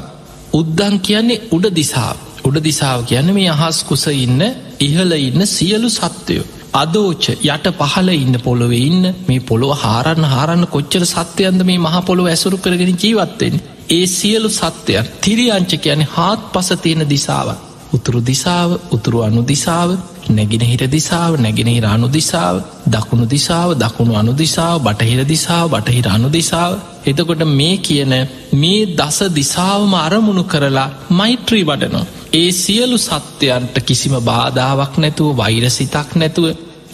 [0.53, 4.43] උද්දං කියන්නේ උඩ දිසාාව උඩ දිසාාව කියන්න මේ අහස් කුස ඉන්න
[4.81, 6.47] ඉහල ඉන්න සියලු සත්වයෝ.
[6.75, 12.27] අදෝච යට පහල ඉන්න පොළොව ඉන්න මේ පොළොව හාරන්න හාරන්න කොච්චර සත්‍යයන්ද මේ මහ පොළොව
[12.27, 13.57] ඇසුරු කරගෙන ජීවත්තෙන්
[13.91, 17.51] ඒ සියලු සත්‍යයන් තිරියංච කියන හාත් පස තියෙන දිසාාව
[17.93, 19.91] උතුරු දිසාව උතුරු අනු දිසාව
[20.31, 26.75] නැගෙනහිර දිසාව නැගෙනහිර අනු දිසාව දකුණු දිසාව දකුණු අනු දිසාාව බටහිර දිසාාව බටහිර අනු දිසාාව.
[27.07, 28.13] එතකොට මේ කියන
[28.55, 32.11] මේ දස දිසාවම අරමුණු කරලා මෛත්‍රී වඩනවා.
[32.33, 36.47] ඒ සියලු සත්‍යයන්ට කිසිම බාධාවක් නැතුව වෛරසිතක් නැතුව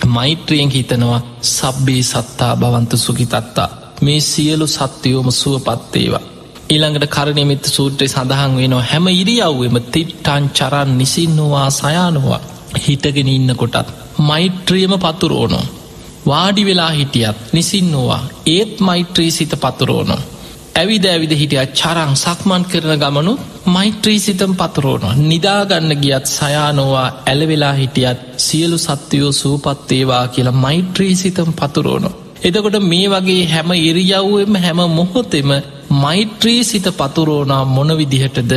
[0.09, 3.69] මෛත්‍රියෙන් හිතනවා සබ්බේ සත්තා බවන්ත සුගිතත්තා
[4.03, 6.38] මේ සියලු සත්‍යයෝම සුව පත්තේවා.
[6.73, 12.41] ඊළඟට කරණමිත සූත්‍රය සඳහන් වෙනවා හැම ඉරියව්වෙම තිට්ටන් චරන් නිසින්නවා සයානවා
[12.87, 13.89] හිටගෙන ඉන්න කොටත්
[14.29, 15.65] මෛත්‍රියම පතුරෝනෝ.
[16.27, 20.21] වාඩි වෙලා හිටියත් නිසින්නවා ඒත් මෛත්‍රී සිත පතුරෝනෝ.
[20.75, 23.33] ඇවිද ඇවිද හිටිය චරං සක්මන් කරන ගමනු
[23.75, 32.11] මෛත්‍රී සිතම් පතුරෝනවා නිදාගන්න ගියත් සයානෝවා ඇලවෙලා හිටියත් සියලු සත්‍යයෝ සූපත්තේවා කියලා මෛත්‍රී සිතම් පතුරෝනො.
[32.41, 35.51] එතකොට මේ වගේ හැම ඉරියව්වෙම හැම මොහොතෙම
[35.93, 38.53] මෛත්‍රී සිත පතුරෝනා මොන විදිහටද?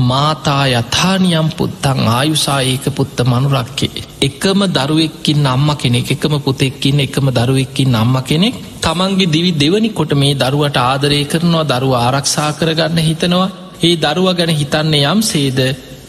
[0.00, 4.04] මාතා යථානියම් පුත්තං ආයුසාඒක පුත්ත මනුරක්කේ.
[4.20, 10.34] එකම දරුවෙක්කින් අම්ම කෙනෙක් එකම පුතෙක්කින් එකම දරුවෙක්කින් අම්ම කෙනෙක් තමන්ගේ දිවි දෙවනි කොට මේ
[10.34, 13.48] දරුවට ආදරය කරනවා දරුව ආරක්ෂා කරගන්න හිතනවා.
[13.82, 15.58] ඒ දරුව ගැන හිතන්න යම් සේද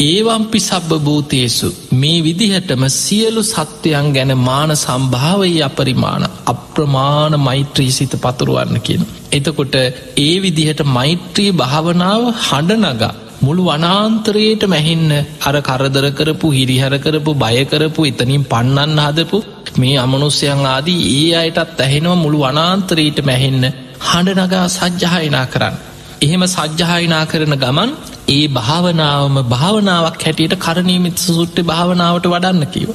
[0.02, 8.82] ඒවම්පි සබ්බ භූතයසු මේ විදිහටම සියලු සත්‍යයන් ගැන මාන සම්භාවයි අපරිමාණ අප්‍රමාණ මෛත්‍රී සිත පතුරුවන්න
[8.82, 9.04] කියන.
[9.32, 9.76] එතකොට
[10.18, 18.44] ඒ විදිහට මෛත්‍රී භාවනාව හඬනගා මුළු වනාන්තරයට මැහින්න අර කරදර කරපු හිරිහර කරපු බයකරපු එතනින්
[18.46, 19.40] පන්නන්න හදපු
[19.78, 23.66] මේ අමනුස්්‍යයන් ආදී ඒ අයටත් ඇහෙනවා මුළු වනාන්තරයට මැහෙන්න
[24.04, 25.76] හඬනගා සජ්්‍යහයනා කරන්න.
[26.22, 27.92] එහෙම සජ්්‍යහයනා කරන ගමන්
[28.28, 32.90] ඒ භාවනාවම භාවනාවක් හැටියට කරණීමිත සුට්ට භාවනාවට වඩන්න කිව.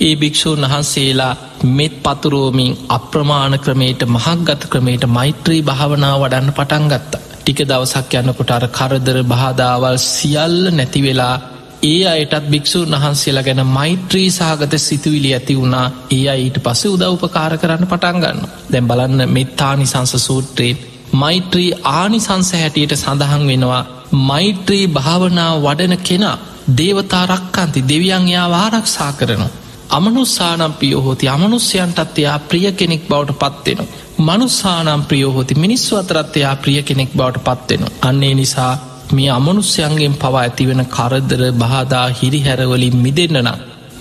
[0.00, 1.34] ඒ භික්‍ෂූන් වහන්සේලා
[1.70, 7.20] මෙත් පතුරෝමින් අප්‍රමාණ ක්‍රමයට මහක්ගත ක්‍රමයට මෛත්‍රී භාවනාව වඩන්න පටන්ගත්තා.
[7.40, 11.36] ටික දවසක් යන්නකොට අර කරදර බාධාවල් සියල්ල නැතිවෙලා
[11.84, 17.86] ඒ අයටත් භික්‍ෂූන් වහන්සේලා ගැන මෛත්‍රී සාගත සිතුවිලි ඇති වුණා ඒ අයිට පස උදව්පකාර කරන්න
[17.86, 18.40] පටන්ගන්න
[18.70, 20.78] දැම් බලන්න මෙත්තානිසංස සූත්‍රයෙන්
[21.12, 23.84] මෛත්‍රී ආනිසංස හැටියට සඳහන් වෙනවා
[24.24, 26.36] මෛත්‍රී භාවනාව වඩන කෙනා
[26.76, 29.50] දේවතා රක්කන්ති දෙවියන් යා වාරක්ෂා කරනවා
[29.90, 33.88] අමනුස්සානම් පියෝහෝති අමනුස්්‍යයන්ටත් එයා ප්‍රිය කෙනෙක් බවට පත්වෙන.
[34.18, 37.84] මනුස්සානම් ප්‍රියෝහෝති මිනිස්සු අතරත්තයා ප්‍රිය කෙනෙක් බවට පත්වෙන.
[38.02, 38.74] අන්නේ නිසා
[39.12, 43.48] මේ අමනුස්්‍යයන්ගෙන් පවා ඇතිවෙන කරදර බාදා හිරිහැරවලින් මිදන්නනම්.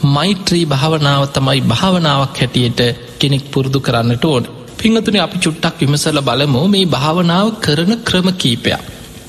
[0.06, 2.80] මෛත්‍රී භාවනාව තමයි භාවනාවක් හැටියට
[3.20, 4.44] කෙනෙක් පුරුදු කරන්නට ඕන.
[4.80, 8.82] පිංහතුන අපි චුට්ටක් විමසල බලමු මේ භාවනාව කරන ක්‍රම කීපයක්.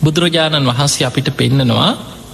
[0.03, 1.91] බුදුරජාණන් වහන්සේ අපිට පෙන්නනවා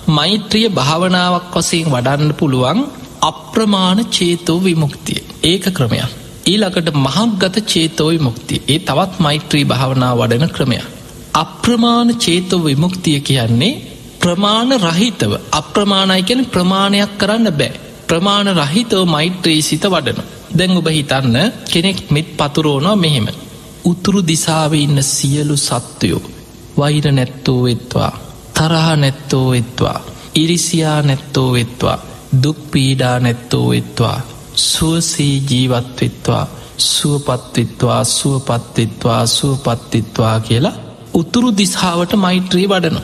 [0.09, 2.79] මෛත්‍රිය භාවනාවක් වසයෙන් වඩන්න පුළුවන්
[3.22, 5.20] අප්‍රමාණ චේතෝ විමුක්තිය.
[5.42, 6.11] ඒක ක්‍රමයක්.
[6.46, 10.85] ඊළකට මහක්ගත චේතෝයි මුක්තිය ඒ තවත් මෛත්‍රී භාවනා වඩන ක්‍රමයක්.
[11.35, 13.74] අප්‍රමාණ චේතෝ විමුක්තිය කියන්නේ
[14.20, 15.33] ප්‍රමාණ රහිතව.
[15.52, 17.72] අප්‍රමාණයි කියන ප්‍රමාණයක් කරන්න බෑ.
[18.09, 20.20] ප්‍රමාණ රහිතව මෛත්‍රී සිත වඩන
[20.59, 21.37] දැන් ඔබ හිතන්න
[21.71, 23.27] කෙනෙක් මෙත් පතුරෝනවා මෙහෙම
[23.85, 26.23] උතුරු දිසාව ඉන්න සියලු සත්වයෝ
[26.79, 28.12] වෛර නැත්තෝ වෙත්වා
[28.55, 29.99] තරහ නැත්තෝ වෙත්වා
[30.35, 31.99] ඉරිසියා නැත්තෝ වෙත්වා
[32.42, 34.19] දුක් පීඩා නැත්තෝ වෙත්වා
[34.62, 36.45] සුවසේ ජීවත්වෙත්වා
[36.79, 40.77] සුවපත්විත්වා සුවපත්තිත්වා සුවපත්තිත්වා කියලා
[41.14, 43.01] උතුරු දිසාාවට මෛත්‍රී වඩනු.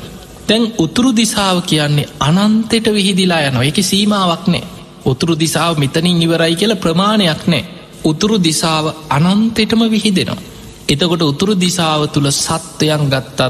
[0.47, 4.65] තැන් උතුරු දිසාාව කියන්නේ අනන්තෙට විහිදිලා යනවා එක සීමාවක් නෑ.
[5.05, 7.65] උතුරු දිසාාව මෙතනින් ඉවරයි කියල ප්‍රමාණයක් නෑ.
[8.05, 10.43] උතුරු දිසාාව අනන්තෙටම විහිදෙනවා.
[10.89, 13.41] එතකොට උතුරු දිසාාව තුළ සත්වයන් ගත්තත්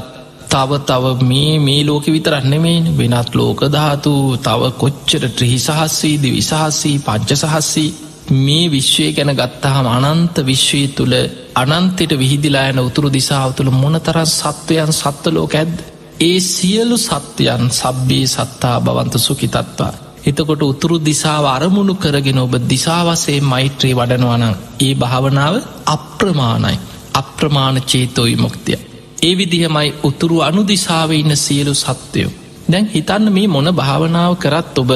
[0.49, 7.89] තව තව මේ මේ ලෝක විතරන්නෙමේන වෙනත් ලෝකධාතු තව කොච්චර ත්‍රහිසහස්සී දිවිසාහස්සී පංච සහස්සී
[8.37, 11.15] මේ විශ්වය ගැන ගත්තහම අනන්ත විශ්වය තුළ
[11.55, 15.77] අනන්තෙට විහිදිලායන උතුරු දිසාාව තුළ මොනතරන් සත්වයන් සත්ව ලෝක ඇද්ද
[16.21, 23.93] ඒ සියලු සත්‍යයන් සබ්බේ සත්තා බවන්ත සුකිතත්වා එතකොට උතුරු දිසාව අරමුණු කරගෙන ඔබ දිසාවසේ මෛත්‍රී
[23.93, 25.55] වඩනවනං ඒ භාවනාව
[25.87, 26.81] අප්‍රමාණයි
[27.13, 28.79] අප්‍රමාණ චේතෝයි මොක්තිය
[29.21, 32.31] ඒ විදිහමයි උතුරු අනුදිසාව ඉන්න සියලු සත්‍යයෝ.
[32.69, 34.91] දැන් හිතන්න මේ මොන භාවනාව කරත් ඔබ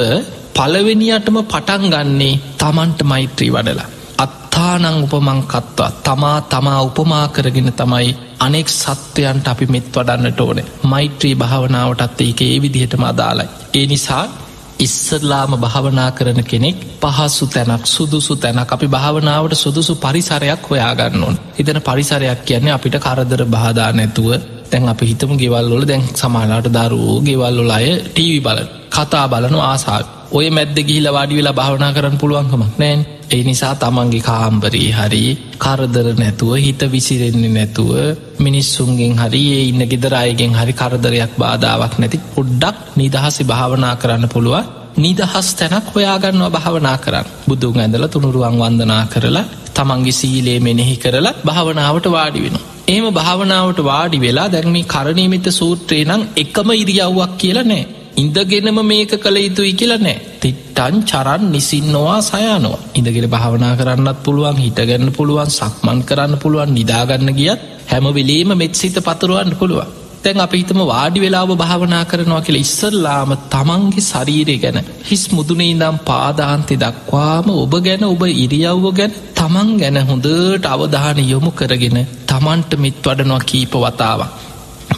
[0.56, 3.88] පලවෙනියටම පටන් ගන්නේ තමන්ට මෛත්‍රී වඩලා.
[4.18, 11.34] අත්තානං උපමං කත්වා තමා තමා උපමා කරගෙන තමයි අනෙක් සත්වයන්ට අපි මෙත් වඩන්නට ඕන මෛත්‍රී
[11.36, 13.48] භාවනාවටත් ඒක ඒ විදිහටම අදාලයි.
[13.74, 14.24] ඒ නිසා
[14.78, 18.68] ඉස්සරලාම භාවනා කරන කෙනෙක් පහසු තැනක් සුදුසු තැනක්.
[18.68, 21.36] අපි භාවනාවට සුදුසු පරිසරයක් හොයාගන්න ඕන්.
[21.54, 24.28] හිතන පරිසරයක් කියන්නේ අපිට කරදර බාධා නැතුව
[24.70, 28.60] තැන් අපි හිතම ගෙවල්ලොල දැන් සමාලාට දරුවෝ ගෙවල්ලොල අය ටීවි බල
[28.90, 34.20] කතා බලනු ආසාාව ඔය මැද්ද ගිහිල වාඩි වෙලා භාවනා කරන්න පුළුවන්කමක් නෑන් ඒ නිසා තමන්ගේ
[34.20, 35.22] කාම්බරී හරි
[35.58, 37.92] කරදර නැතුව හිත විසිරෙන්නේ නැතුව
[38.38, 44.68] මිනිස්සුන්ගෙන් හරි ඒ ඉන්න ගෙදරයගෙන් හරි කරදරයක් බාධාවක් නැති පොඩ්ඩක් නිදහසි භාවනා කරන්න පුළුවන්.
[44.98, 47.26] නිදහස් තැනක් හොයාගන්නවා භාවනා කරන්න.
[47.48, 52.58] බුදුන් ඇඳල තුනුරුවන් වන්දනා කරලා තමන්ගේ සීලේ මෙනෙහි කරලා භාවනාවට වාඩි වෙන.
[52.88, 57.84] ඒම භාවනාවට වාඩි වෙලා දැන්මි කරණීමිත සූත්‍රයේ නම් එකම ඉරියව්වක් කියලා නෑ
[58.18, 60.16] ඉඳගෙනම මේක කළ යුතුයි කියලා නෑ.
[60.40, 62.78] තිට්ටන් චරන් නිසින්නවා සයනවා.
[62.94, 69.54] ඉඳගෙන භාවනා කරන්නත් පුළුවන් හිටගන්න පුළුවන් සක්මන් කරන්න පුළුවන් නිදාගන්න ගියත් හැම වෙලේම මෙත්සිත පතුරුවන්න
[69.56, 69.90] පුළුවන්.
[70.22, 75.98] තැන් අප හිතම වාඩි වෙලාව භාවනා කරනවා කියල ඉස්සල්ලාම තමන්ගේ ශරීරය ගැන හිස් මුදුනේ දම්
[76.02, 82.98] පාදාන්තෙ දක්වාම ඔබ ගැන ඔබ ඉරියව්ව ගැන තමන් ගැන හොඳට අවධාන යොමු කරගෙන තමන්ට මිත්
[83.04, 84.28] වඩනවා කීප වතාවක්.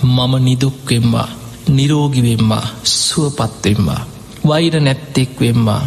[0.06, 1.28] මම නිදුක්වෙම්වා
[1.68, 4.02] නිරෝගිවෙම්මා සුවපත්වෙම්මා
[4.46, 5.82] වෛර නැත්තෙක්වෙම්මා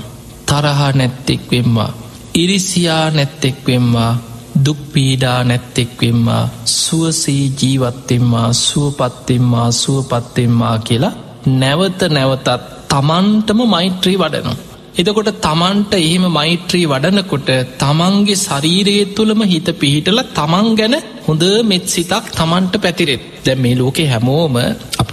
[0.45, 1.91] තරහා නැත්තෙක්වෙම්මා
[2.35, 4.11] ඉරිසියා නැත්තෙක්වෙම්මා
[4.65, 11.13] දුක්පීඩා නැත්තෙක්වෙම්මා සුවසේ ජීවත්තෙම්මා සුවපත්තෙම්මා සුවපත්තෙම්මා කියලා
[11.55, 12.47] නැවත නැවතත්
[12.89, 14.57] තමන්ටම මෛත්‍රී වඩනවා.
[14.95, 20.95] එදකොට තමන්ට එහෙම මෛත්‍රී වඩනකොට තමන්ගේ ශරීරයේ තුළම හිත පිහිටල තමන් ගැන
[21.27, 24.57] හොඳ මෙත් සිතක් තමන්ට පැතිරෙත් දැ මේ ලෝකෙ හැමෝම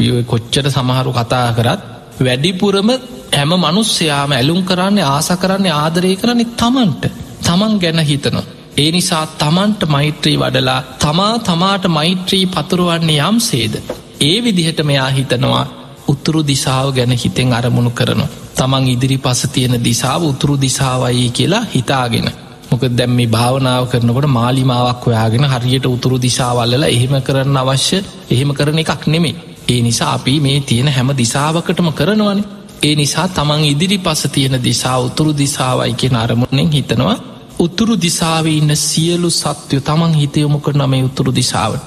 [0.00, 1.80] අපි ඔය කොච්චර සමහරු කතා කරත්
[2.18, 2.90] වැඩිපුරම
[3.30, 7.04] හැම මනුස්්‍යයාම ඇලුම් කරන්නේ ආස කරන්නේ ආදරය කරන්නේ තමන්ට
[7.40, 8.46] තමන් ගැන හිතනවා.
[8.76, 13.74] ඒ නිසා තමන්ට මෛත්‍රී වඩලා තමා තමාට මෛත්‍රී පතුරුවන්නේ යම් සේද.
[14.20, 15.64] ඒ විදිහට මෙයා හිතනවා
[16.08, 18.30] උතුරු දිසාාව ගැන හිතෙන් අරමුණු කරනවා.
[18.56, 22.28] තමන් ඉදිරි පස තියෙන දිසාාව උතුරු දිසාවයි කියලා හිතාගෙන.
[22.70, 27.98] මොක දැම් මේ භාවනාව කරනකොට මාලිමාවක් ඔයාගෙන හරියට උතුරු දිසාවල්ලලා එහෙම කරන්න අවශ්‍ය
[28.30, 29.49] එහෙම කරන එකක් නෙමේ.
[29.70, 32.40] ඒ නිසා අපි මේ තියෙන හැම දිසාවකටම කරනවන.
[32.82, 37.16] ඒ නිසා තමන් ඉදිරි පස තියෙන දිසා උතුරු දිසාවයි කියෙන අරමුණෙන් හිතනවා
[37.58, 41.84] උතුරු දිසාව ඉන්න සියලු සත්‍යය තමන් හිතයොමු කරන මේ උතුරු දිසාාවට.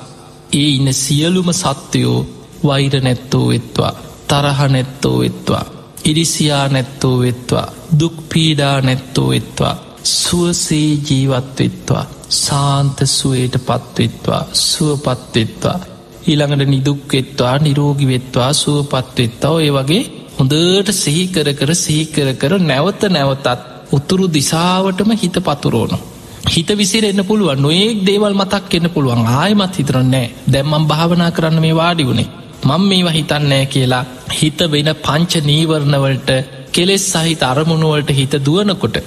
[0.54, 2.20] ඒ ඉන්න සියලුම සත්‍යයෝ
[2.64, 3.94] වෛර නැත්තෝ වෙත්වා
[4.28, 5.66] තරහ නැත්තෝ වෙත්වා
[6.06, 7.68] ඉරිසියා නැත්තෝ වෙත්වා
[8.00, 15.80] දුක්පීඩා නැත්තෝ වෙත්වා සුවසේ ජීවත්වෙත්වා සාන්ත සුවයට පත්වෙත්වා සුවපත්වෙත්වා
[16.24, 20.04] ඊළඟට නිදුක්වෙත්වා නිරෝගි වෙත්වා සුවපත්වෙත්තා ඒ වගේ
[20.38, 23.48] හොඳට සිහිකර කර සිහිකර කර නැවත නැවතත්
[23.92, 25.98] උතුරු දිසාවටම හිත පතුරෝනු.
[26.46, 32.04] හිත විසිරෙන්න්න පුළුවන් නොඒක් දේවල් මතක් එන්න පුළුවන් ආයමත් හිතරන්නෑ දැම්මම් භාවනා කරන්න මේ වාඩි
[32.04, 32.30] වුණේ
[32.64, 36.30] මං මේවා හිතන්නෑ කියලා හිත වෙන පංච නීවරණවලට
[36.72, 38.98] කෙලෙස් සහිත අරමුණුවලට හිත දුවනකොට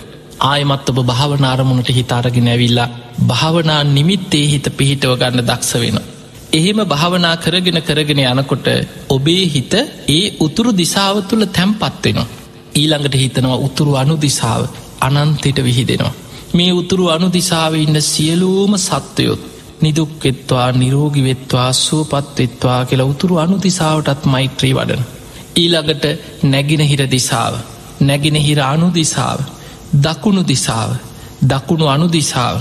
[0.42, 2.92] ආයමත් ඔබ භාවනාරමුණට හිතාරගෙන ඇවිල්ලා
[3.26, 5.98] භාවනා නිමිත්තේ හිත පිහිටව ගන්න දක්ෂ වෙන.
[6.52, 8.68] එහෙම භාවනා කරගෙන කරගෙන යනකොට
[9.08, 9.74] ඔබේ හිත
[10.08, 12.26] ඒ උතුරු දිසාව තුළ තැම්පත්වෙනවා.
[12.74, 14.62] ඊළඟට හිතනවා උතුරු අනු දිසාව
[15.00, 16.14] අනන්තෙට විහිදෙනවා.
[16.54, 19.40] මේ උතුරු අනු දිසාව ඉන්න සියලූම සත්වයොත්
[19.82, 25.02] නිදුක්වෙත්වා නිරෝගිවෙත්වා සුවපත්වෙත්වා කියලා උතුරු අනු දිසාාවටත් මෛත්‍රී වඩන.
[25.56, 26.04] ඊළඟට
[26.44, 27.54] නැගෙන හිර දිසාව
[28.00, 29.40] නැගෙන හිර අනු දිසාාව
[29.96, 30.90] දකුණු දිසාව
[31.44, 32.58] දකුණු අනු දිසාාව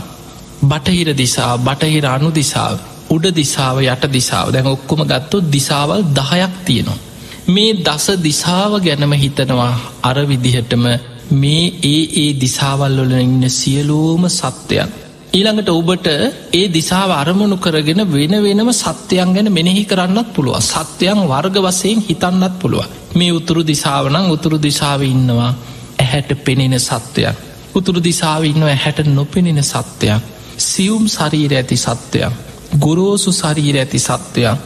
[0.64, 7.00] බටහිර දිසා බටහිර අනු දිසාාව උඩ දිසාාව යට දිසාාව දැන් ඔක්කොම ගත්තු දිසාවල් දහයක් තියෙනවා.
[7.48, 10.86] මේ දස දිසාව ගැනම හිතනවා අර විදිහටම
[11.34, 14.90] මේ ඒ ඒ දිසාවල්වල ඉන්න සියලූම සත්‍යයන්.
[15.32, 16.08] ඊළඟට ඔබට
[16.54, 22.56] ඒ දිසාව අරමුණු කරගෙන වෙන වෙනම සත්‍යයන් ගැන මෙනෙහි කරන්නත් පුළුව සත්‍යයන් වර්ග වසයෙන් හිතන්නත්
[22.62, 25.52] පුළුව මේ උතුරු දිසාවනං උතුරු දිසාව ඉන්නවා
[25.98, 27.36] ඇහැට පෙනෙන සත්‍යයක්
[27.76, 30.22] උතුරු දිසාව ඉන්නවා ඇහැට නොපෙනෙන සත්‍යයක්
[30.60, 32.34] සියුම් ශරීර ඇති සත්‍යයක්
[32.76, 34.58] ගොරෝසු ශරීර ඇති සත්‍යයක්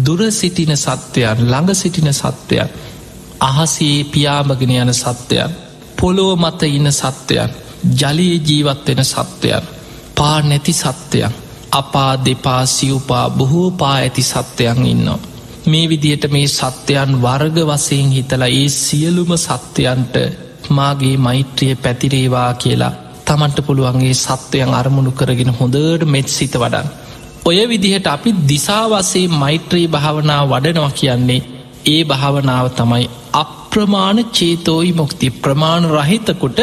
[0.00, 2.70] දුර සිටින සත්‍යයන් ළඟ සිටින සත්‍යයක්
[3.40, 5.50] අහසේ පියාමගෙන යන සත්‍යයක්
[5.96, 7.50] පොලෝ මත ඉන්න සත්‍යයක්
[7.92, 9.64] ජලයේ ජීවත්වෙන සත්‍යයක්
[10.14, 11.32] පා නැති සත්‍යයක්
[11.72, 15.18] අපා දෙපා සිව්පා බොහෝ පා ඇති සත්‍යයන් ඉන්නවා.
[15.66, 20.14] මේ විදියට මේ සත්‍යයන් වර්ග වසයෙන් හිතලා ඒ සියලුම සත්‍යයන්ට
[20.68, 26.88] මාගේ මෛත්‍රිය පැතිරේවා කියලා තමන්ට පුළුවන්ගේ සත්වයන් අරමුණු කරගෙන හොඳට මෙත් සිත වඩන්.
[27.48, 31.40] ඔය විදිහට අපි දිසාවසේ මෛත්‍රී භාවනා වඩනවා කියන්නේ
[31.86, 36.58] ඒ භාවනාව තමයි අප්‍රමාණ චේතෝයි මොක්ති ප්‍රමාණ රහිතකොට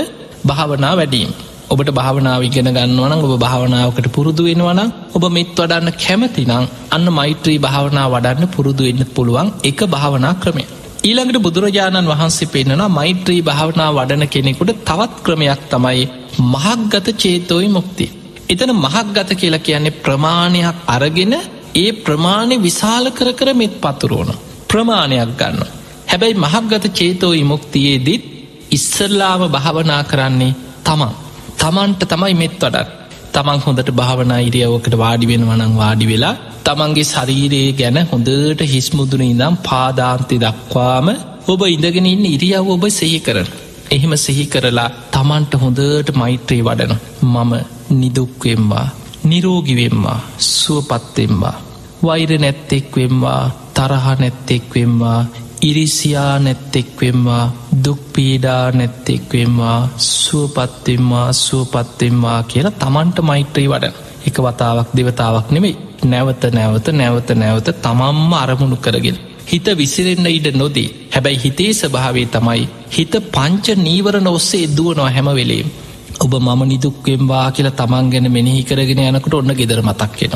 [0.46, 1.30] භාවනා වැඩීම.
[1.72, 8.08] ඔබට භාවනාව ඉගෙන ගන්නවනම් ඔබ භාවනාවකට පුරුදු වෙනවනම් ඔබ මෙත් වඩන්න කැමතිනම් අන්න මෛත්‍රී භාවනා
[8.08, 10.66] වඩන්න පුරුදු වෙන්න පුළුවන් එක භාවනා ක්‍රමය.
[11.04, 16.04] ඊළඟට බුදුරජාණන් වහන්සේ පෙන්න්නනවා මෛත්‍රී භාවනා වඩන කෙනෙකුට තවත් ක්‍රමයක් තමයි
[16.52, 18.08] මහක්ගත චේතෝයි මුක්ති.
[18.50, 21.34] එතන මහක්ගත කියලා කියන්නේ ප්‍රමාණයක් අරගෙන
[21.76, 24.32] ඒ ප්‍රමාණය විශාල කර කර මෙත් පතුරුවන
[24.70, 25.60] ප්‍රමාණයක් ගන්න.
[26.08, 28.24] හැබැයි මහක්ගත චේතෝයි මුක්තියේදීත්
[28.72, 30.54] ඉස්සරලාම භාවනා කරන්නේ
[30.84, 31.14] තමන්.
[31.58, 32.90] තමන්ට තමයි මෙත් වඩත්
[33.34, 39.56] තමන් හොඳට භාවනා ඉරියවකට වාඩි වෙන වනං වාඩි වෙලා තමන්ගේ ශරීරයේ ගැන හොඳට හිස්මුදුන ඉඳම්
[39.62, 41.08] පාදාන්ති දක්වාම
[41.48, 43.48] ඔබ ඉඳගෙන ඉන්න ඉරියව් ඔබ සෙහි කරන.
[43.92, 46.94] එහෙම සිහි කරලා තමන්ට හොඳට මෛත්‍රී වඩන
[47.26, 47.54] මම
[47.90, 48.88] නිදුක්වෙම්වා
[49.24, 51.62] නිරෝගිවෙම්වා සුවපත්තෙම්වා
[52.04, 53.44] වෛර නැත්තෙක්වෙම්වා
[53.74, 55.26] තරහ නැත්තෙක්වෙම්වා
[55.62, 57.46] ඉරිසියා නැත්තෙක්වෙම්වා
[57.86, 63.94] දුක්පීඩා නැත්තෙක්වෙම්වා සුවපත්තෙම්වා සුවපත්තෙම්වා කියලා තමන්ට මෛත්‍රී වඩ
[64.28, 69.18] එක වතාවක් දෙවතාවක් නෙමෙයි නැවත නැවත නැවත නැවත තමම්ම අරමුණු කරගෙන.
[69.48, 75.68] හිත විසිරෙන්න්න ඉඩ නොදී හැබැයි හිතේ ස්භාවේ තමයි හිත පංච නීවරණ ඔස්සේ දුවනවා හැමවෙලේම්.
[76.24, 80.34] ඔබ මම නිදුක්වෙම්වා කියලා තමන් ගැන මෙනෙහි කරගෙන යනකට ඔන්න ගෙදර මතක්කෙන.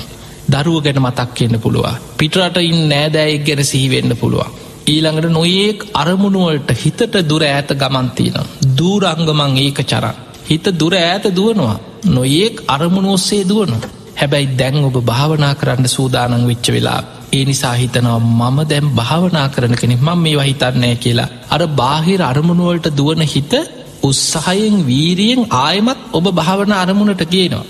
[0.47, 1.87] දරුව ගැන මතක්කෙන්න්න පුළුව.
[2.17, 4.55] පිටරටයින් නෑදෑයෙක් ගැන සිහිවෙන්න පුළුවන්.
[4.87, 8.39] ඊළඟට නොඒක් අරමුණුවලට හිතට දුර ඇත ගමන්තින.
[8.77, 10.17] දූරංගමං ඒක චරන්.
[10.45, 11.77] හිත දුර ඈත දුවනවා.
[12.07, 13.93] නොඒක් අරමුණ ඔස්සේ දුවනවා.
[14.15, 19.75] හැබැයි දැන් ඔබ භාවනා කරන්න සූදානං වෙච්ච වෙලා ඒ නිසා හිතනවා මම දැම් භාවනා කරන
[19.75, 23.53] කෙනෙක් මං මේ වහිතන්නෑ කියලා අර බාහිර අරමුණුවලට දුවන හිත
[24.03, 27.65] උත්සාහයෙන් වීරියෙන් ආයමත් ඔබ භාවන අරමුණට ගේනවා.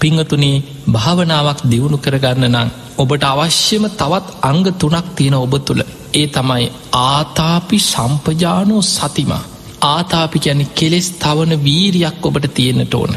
[0.00, 5.82] පිංහතුනේ භාවනාවක් දියුණු කරගන්න නං ඔබට අවශ්‍යම තවත් අංග තුනක් තියෙන ඔබ තුළ
[6.14, 6.66] ඒ තමයි
[7.02, 9.44] ආතාපි සම්පජානෝ සතිමා
[9.86, 13.14] ආතාපි ගැන කෙලෙස් තවන වීරියක් ඔබට තියෙනට ඕන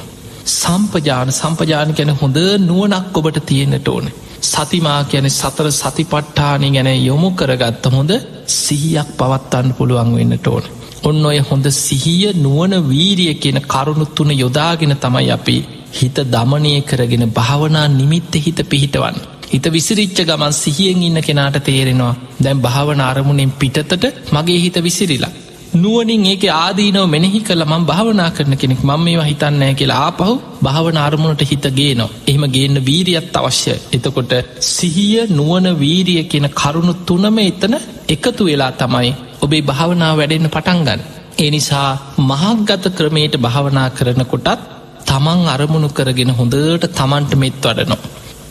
[0.52, 4.06] සම්පජාන සම්පජාන ගැන හොඳ නුවනක් ඔබට තියෙන්න්නට ඕන.
[4.42, 8.12] සතිමා කියන සතර සතිපට්ඨානය ගැන යොමු කරගත්ත හොඳ
[8.58, 10.64] සිහියක් පවත්තන්න පුළුවන් වෙන්නට ඕන.
[11.04, 15.58] ඔන්න ඔය හොඳ සිහිය නුවන වීරිය කියන කරුණු තුන යොදාගෙන තමයි අපි
[15.94, 19.20] හිත දමනය කරගෙන භාවනා නිමිත්ත හිත පිහිටවන්න.
[19.54, 25.34] හිත විසිරිච්ච ගමන් සිහියෙන් ඉන්න කෙනාට තේරෙනවා දැන් භාවන අරමුණෙන් පිටතට මගේ හිත විසිරිලා.
[25.74, 28.82] නුවනින් ඒක ආදීනව මෙනෙහි කළ මං භාවනා කරන කෙනෙක්.
[28.82, 34.34] මං මේවා හිතන්නෑ කියලා ආපහු භාවන අරමුණට හිතගේ නවා එහෙම ගේන්න වීරියත් අවශ්‍ය එතකොට
[34.70, 37.76] සිහිය නුවන වීරිය කියන කරුණු තුනම එතන
[38.08, 41.02] එකතු වෙලා තමයි ඔබේ භාවනා වැඩෙන්න්න පටන්ගන්න
[41.38, 41.90] ඒ නිසා
[42.24, 44.62] මහක්ගත ක්‍රමයට භාවනා කරනකොටත්
[45.06, 48.00] තමන් අරමුණු කරගෙන හොඳට තමන්ට මෙත් වඩනවා.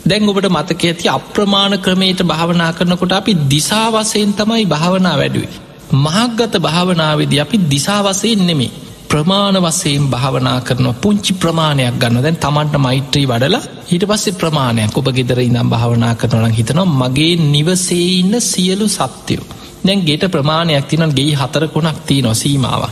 [0.05, 5.68] දැන් ඔබට මතක ඇති අප්‍රමාණ ක්‍රමයට භාවනා කරනකොට අපි දිසාවසයෙන් තමයි භාවනා වැඩුවේ.
[5.95, 8.71] මහක්ගත භාවනාවේද අපි දිසාවසයෙන් නෙමේ
[9.09, 14.97] ප්‍රමාණ වසයෙන් භාවනා කරනවා පුංචි ප්‍රමාණයක් ගන්න දැන් තමන්ට මෛත්‍රී වඩලා හිට පස්සේ ප්‍රමාණයක්.
[14.97, 19.47] ඔබ ගෙදර ඉනම් භාවනා කරනලන් හිතනවා මගේ නිවසේ ඉන්න සියලු සත්‍යයෝ
[19.83, 22.83] දැන් ගෙට ප්‍රමාණයක් තිනන් ගෙයි හතර කොනක් තිය නොසීමාව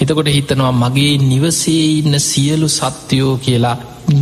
[0.00, 3.76] එතකොට හිතනවා මගේ නිවසේ ඉන්න සියලු සත්‍යයෝ කියලා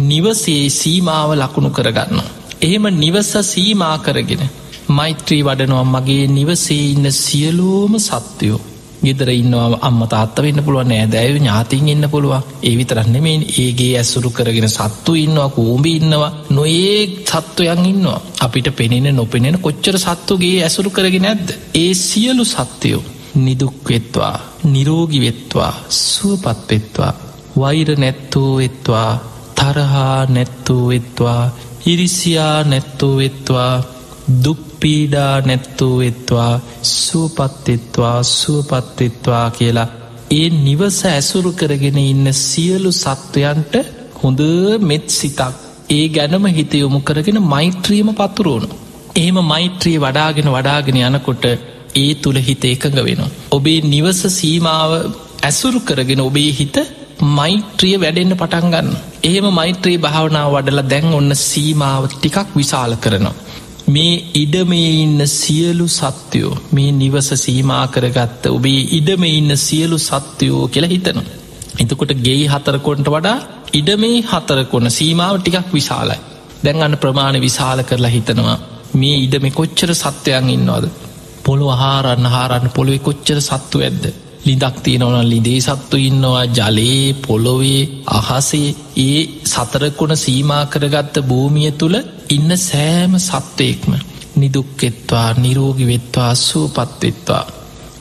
[0.09, 2.21] නිවසේ සීමාව ලකුණු කරගන්න.
[2.63, 4.43] එහෙම නිවස සීමා කරගෙන
[4.91, 8.61] මෛත්‍රී වඩනවා මගේ නිවසේ ඉන්න සියලූම සත්‍යයෝ
[9.03, 11.07] ගෙදර ඉන්නවා අම්ම තාත්ත වෙන්න පුළුව නෑ.
[11.07, 17.85] දැව ඥාතින් ඉන්න පුළුව ඒ විතරන්නෙමේ ඒගේ ඇසුරු කරගෙන සත්තු ඉන්නවා කූම්බි ඉන්නවා නොඒ සත්වයන්
[17.85, 18.21] ඉන්නවා.
[18.41, 21.49] අපිට පෙනෙන නොපෙනෙන කොච්චර සත්තුගේ ඇසුරු කරගෙන ඇද්ද?
[21.75, 23.03] ඒ සියලු සත්‍යයෝ
[23.37, 27.13] නිදුක්වෙත්වා නිරෝගිවෙත්වා සුවපත්වෙත්වා
[27.57, 29.13] වෛර නැත්තෝ වෙත්වා
[29.55, 31.43] තරහා නැත්තෝ වෙත්වා
[31.87, 33.75] ඉරිසියා නැත්තෝ වෙත්වා
[34.81, 39.89] දුක්පීඩා නැත්තෝ වෙත්වා සුවපත්තෙත්වා සුවපත්තෙත්වා කියලා
[40.33, 43.75] ඒ නිවස ඇසුරු කරගෙන ඉන්න සියලු සත්වයන්ට
[44.23, 44.41] හොඳ
[44.83, 45.59] මෙත් සිතක්
[45.91, 48.79] ඒ ගැනම හිත යොමු කරගෙන මෛත්‍රියම පතුරුවුණු.
[49.17, 51.45] එහෙම මෛත්‍රී වඩාගෙන වඩාගෙන යනකොට
[51.97, 53.31] ඒ තුළ හිත එකඟ වෙනවා.
[53.51, 54.91] ඔබේ නිවස සීමාව
[55.43, 56.77] ඇසුරු කරගෙන ඔබේ හිත
[57.31, 58.91] මෛත්‍රිය වැඩෙන්න්න පටන්ගන්න.
[59.25, 63.37] එහෙම මෛත්‍රී භාවනාව වඩලා දැන් ඔන්න සීමාව ටිකක් විශාල කරනවා.
[63.91, 70.91] මේ ඉඩමේ ඉන්න සියලු සත්‍යයෝ මේ නිවස සීමා කරගත්ත ඔබේ ඉඩම ඉන්න සියලු සත්‍යයෝ කියලා
[70.91, 71.29] හිතනවා.
[71.81, 73.39] එතකොට ගෙයි හතරකොන්ට වඩා
[73.73, 76.19] ඉඩමේ හතරකොන සීමාව ටිකක් විශාලයි.
[76.65, 78.57] දැන් අන්න ප්‍රමාණ විශාල කරලා හිතනවා
[78.95, 80.87] මේ ඉඩම කොච්චර සත්වයන් ඉන්නවාද.
[81.45, 84.05] පොළො හාරන්න හාරන්න පොළොවෙ කොච්චර සත්තු ඇද්ද.
[84.43, 91.97] ලිදක් තියෙනවන ලිදේ සත්තු ඉන්නවා ජලයේ පොළොවේ අහසේ ඒ සතරකොන සීමා කරගත්ත භූමිය තුළ
[92.31, 93.93] ඉන්න සෑම සත්වයෙක්ම
[94.37, 97.45] නිදුක්කෙත්වා නිරෝගි වෙත්වා සූපත්වෙත්වා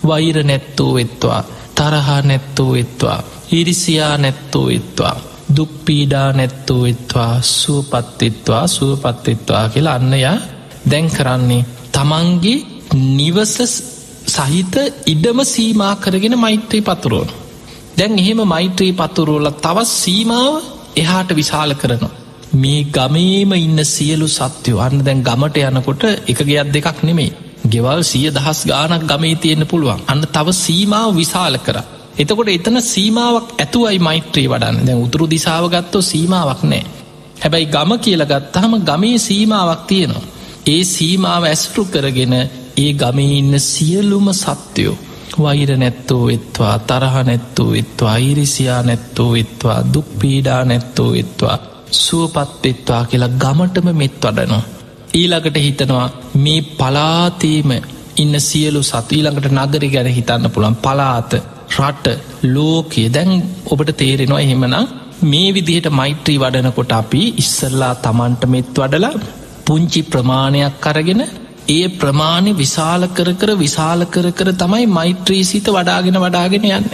[0.07, 1.41] වෛර නැත්තෝ වෙත්වා
[1.75, 3.19] තරහා නැත්තෝ වෙත්වා
[3.51, 5.15] ඉරිසියා නැත්තෝ වෙත්වා
[5.55, 10.37] දුක්පීඩා නැත්තෝ වෙත්වා සුවපත්වෙත්වා සුවපත්වෙත්වා කියලා අන්නයා
[10.91, 12.57] දැන් කරන්නේ තමන්ගේ
[12.95, 13.55] නිවස
[14.27, 17.29] සහිත ඉඩම සීමා කරගෙන මෛත්‍රී පතුරුවන.
[17.97, 20.53] දැන් එහෙම මෛත්‍රී පතුරුවල තවත් සීමාව
[20.95, 22.18] එහාට විශාල කරනවා.
[22.53, 27.31] මේ ගමේම ඉන්න සියලු සත්‍යයෝ අන්න දැන් ගමට යනකොට එක ගයක් දෙකක් නෙමේ.
[27.63, 31.77] ගෙවල් සිය දහස් ගානක් ගමේ තියෙන්න්න පුළුවන් අන්න තව සීමාව විශාල කර.
[32.17, 36.83] එතකොට එතන සීමාවක් ඇතුවයි මෛත්‍රී වඩන්න දැන් උතුරු දිසාව ගත්තෝ සීමාවක් නෑ.
[37.41, 40.25] හැබැයි ගම කියල ගත්තහම ගමේ සීමාවක් තියෙනවා.
[40.67, 42.33] ඒ සීමාව ඇස්ටරු කරගෙන
[42.77, 44.97] ඒ ගමේ ඉන්න සියලුම සත්‍යයෝ
[45.37, 51.57] වෛර නැත්තෝ වෙත්වා තරහ නැත්තෝ වෙත්වා අයිරිසියා නැත්තෝ වෙත්වා දුක්පීඩා නැත්තෝ වෙත්වා
[51.97, 54.63] සුවපත්වෙත්වා කියලා ගමටම මෙත් වඩනවා.
[55.13, 57.71] ඊළඟට හිතනවා මේ පලාතීම
[58.17, 61.33] ඉන්න සියලු සත්වීළඟට නගරි ගැන හිතන්න පුළන් පලාත
[61.77, 62.07] රට
[62.45, 63.31] ලෝකයේ දැන්
[63.65, 64.87] ඔබට තේරෙනවා එහෙමනම්
[65.23, 69.13] මේ විදිහට මෛත්‍රී වඩනකොට අපි ඉස්සල්ලා තමන්ට මෙත් වඩලා
[69.65, 71.21] පුංචි ප්‍රමාණයක් කරගෙන
[71.69, 76.89] ඒ ප්‍රමාණි විශාල කර කර විශාල කර කර තමයි මෛත්‍රී සිත වඩාගෙන වඩාගෙන යන්න.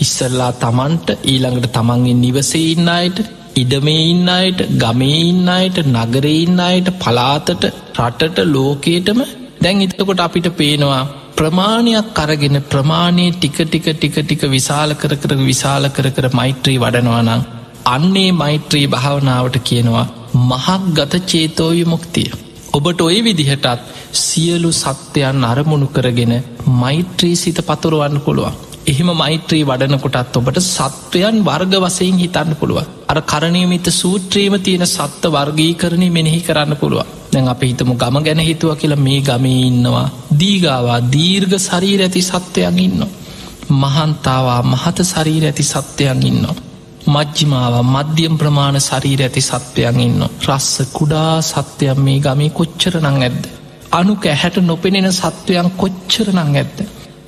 [0.00, 3.18] ඉස්සල්ලා තමන්ට ඊළඟට තමන්ගේ නිවසේ ඉන්න අයට
[3.58, 7.64] ඉඩමේ ඉන්න අයට ගමේ ඉන්න අයට නගරේ ඉන්න අයට පලාතට
[7.98, 9.22] රටට ලෝකේටම
[9.60, 11.02] දැන් ඉතකොට අපිට පේනවා
[11.36, 17.46] ප්‍රමාණයක් කරගෙන ප්‍රමාණය ටික ටික ටික ටික විශාල කර කර විශාල කර කර මෛත්‍රී වඩනවානං
[17.86, 20.06] අන්නේ මෛත්‍රී භාවනාවට කියනවා
[20.42, 22.30] මහක් ගත චේතෝය මුක්තිය.
[22.72, 26.34] ඔබට ඔය විදිහටත් සියලු සත්‍යයන් අරමුණු කරගෙන
[26.74, 28.58] මෛත්‍රී සිත පතුරුවන්න පුළුවන්.
[28.88, 32.78] එහෙම මෛත්‍රී වඩනකොටත් ඔබට සත්වයන් වර්ග වසයෙන් හිතන්න පුළුව.
[33.08, 37.06] අර කරණයමිත සූත්‍රීම තියෙන සත්ව වර්ගී කරණය මෙනෙහි කරන්න පුළුව.
[37.32, 40.06] දැන් අප හිතමු ගම ගැන හිතුව කියලා මේ ගමේ ඉන්නවා.
[40.40, 43.02] දීගාවා දීර්ඝ සරීර ඇති සත්වයන් ඉන්න.
[43.72, 46.56] මහන්තාවා මහත සරීර ඇති සත්‍යයන් ඉන්නවා.
[47.06, 50.22] මජ්ජිමාව මධ්‍යම් ප්‍රමාණ ශරීර ඇති සත්වයන් ඉන්න.
[50.46, 53.44] රස්ස කුඩා සත්‍යයන් මේ ගමේ කොච්චර නං ඇද්ද.
[53.92, 56.78] අනුක ඇහැට නොපෙනෙන සත්වයන් කොච්චර නං ඇත්ද.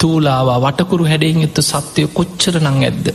[0.00, 3.06] තූලාවා වටකුරු හැඩෙන් එත්තු සත්‍යය කොච්චර නං ඇද්ද.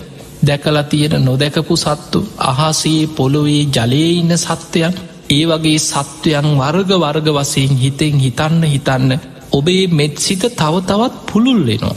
[0.47, 4.95] දැකලා තියෙන නොදැකපු සත්තු අහසේ පොළොවේ ජලයේ ඉන්න සත්‍යයන්
[5.29, 9.11] ඒ වගේ සත්වයන් වර්ග වර්ග වසයෙන් හිතෙන් හිතන්න හිතන්න
[9.51, 11.95] ඔබේ මෙත්සිත තව තවත් පුළුල් වෙනවා.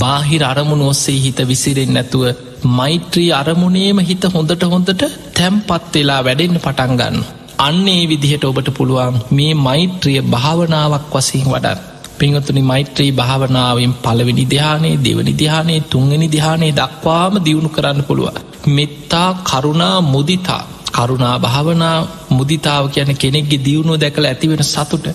[0.00, 2.24] බාහිර අරමුණ ඔස්සේ හිත විසිරෙන් නැතුව
[2.70, 5.04] මෛත්‍රී අරමුණේම හිත හොඳට හොඳට
[5.34, 7.16] තැම්පත් වෙලා වැඩෙන්න්න පටන්ගන්න.
[7.58, 11.89] අන්නේ විදිහට ඔබට පුළුවන් මේ මෛත්‍රිය භාවනාවක් වසින් වඩන්.
[12.20, 18.36] පිංහතුනි මෛත්‍රී භාවනාවෙන් පළවෙනි දිහානේ දෙවනි දිහානේ තුන්ගනි දිහානේ දක්වාම දියුණු කරන්න පුළුව.
[18.68, 20.62] මෙත්තා කරුණා මුදිතා
[20.92, 21.96] කරුණා භාවනා
[22.30, 25.06] මුදිතාව කියන කෙනෙක්ගේ දියුණුව දැකළ ඇතිවෙන සතුට.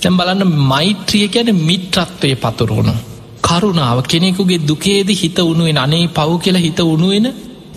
[0.00, 2.94] තැම් බලන්න මෛත්‍රිය කියන මිත්‍රත්වය පතුරුණු.
[3.42, 7.26] කරුණාව කෙනෙකුගේ දුකේද හිත උනුවෙන් අනේ පව් කියලා හිත උනුවෙන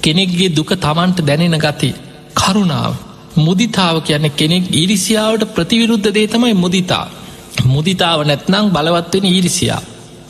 [0.01, 1.89] කෙනෙක්ගේ දුක තමන්ට දැනෙන ගති.
[2.35, 2.93] කරුණාව.
[3.37, 7.05] මුදිතාව කියන කෙනෙක් ඉරිසියාවට ප්‍රතිවිරුද්ධ දේ තමයි මුදිතා.
[7.63, 9.81] මුදිතාව නැත්නං බලවත්වෙන ඊරිසියා.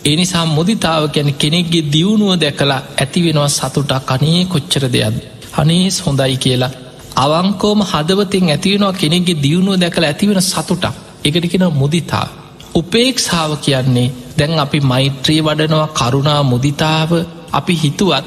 [0.05, 5.15] එනිසා මුදිතාව ගැන කෙනෙක්ගේ දියුණුව දැකලා ඇතිවෙනවා සතුටක් අනේ කොච්චර දෙයක්.
[5.57, 6.71] අනේස් හොඳයි කියලා.
[7.15, 10.95] අවංකෝම හදවතින් ඇතිවෙනවා කෙනෙක්ගේ දියුණුව දැකලා ඇතිවෙන සතුටක්.
[11.23, 12.27] එකටිකෙන මුදිතා.
[12.75, 17.11] උපේක්ෂාව කියන්නේ දැන් අපි මෛත්‍රී වඩනවා කරුණා මුදිතාව
[17.51, 18.25] අපි හිතුවත්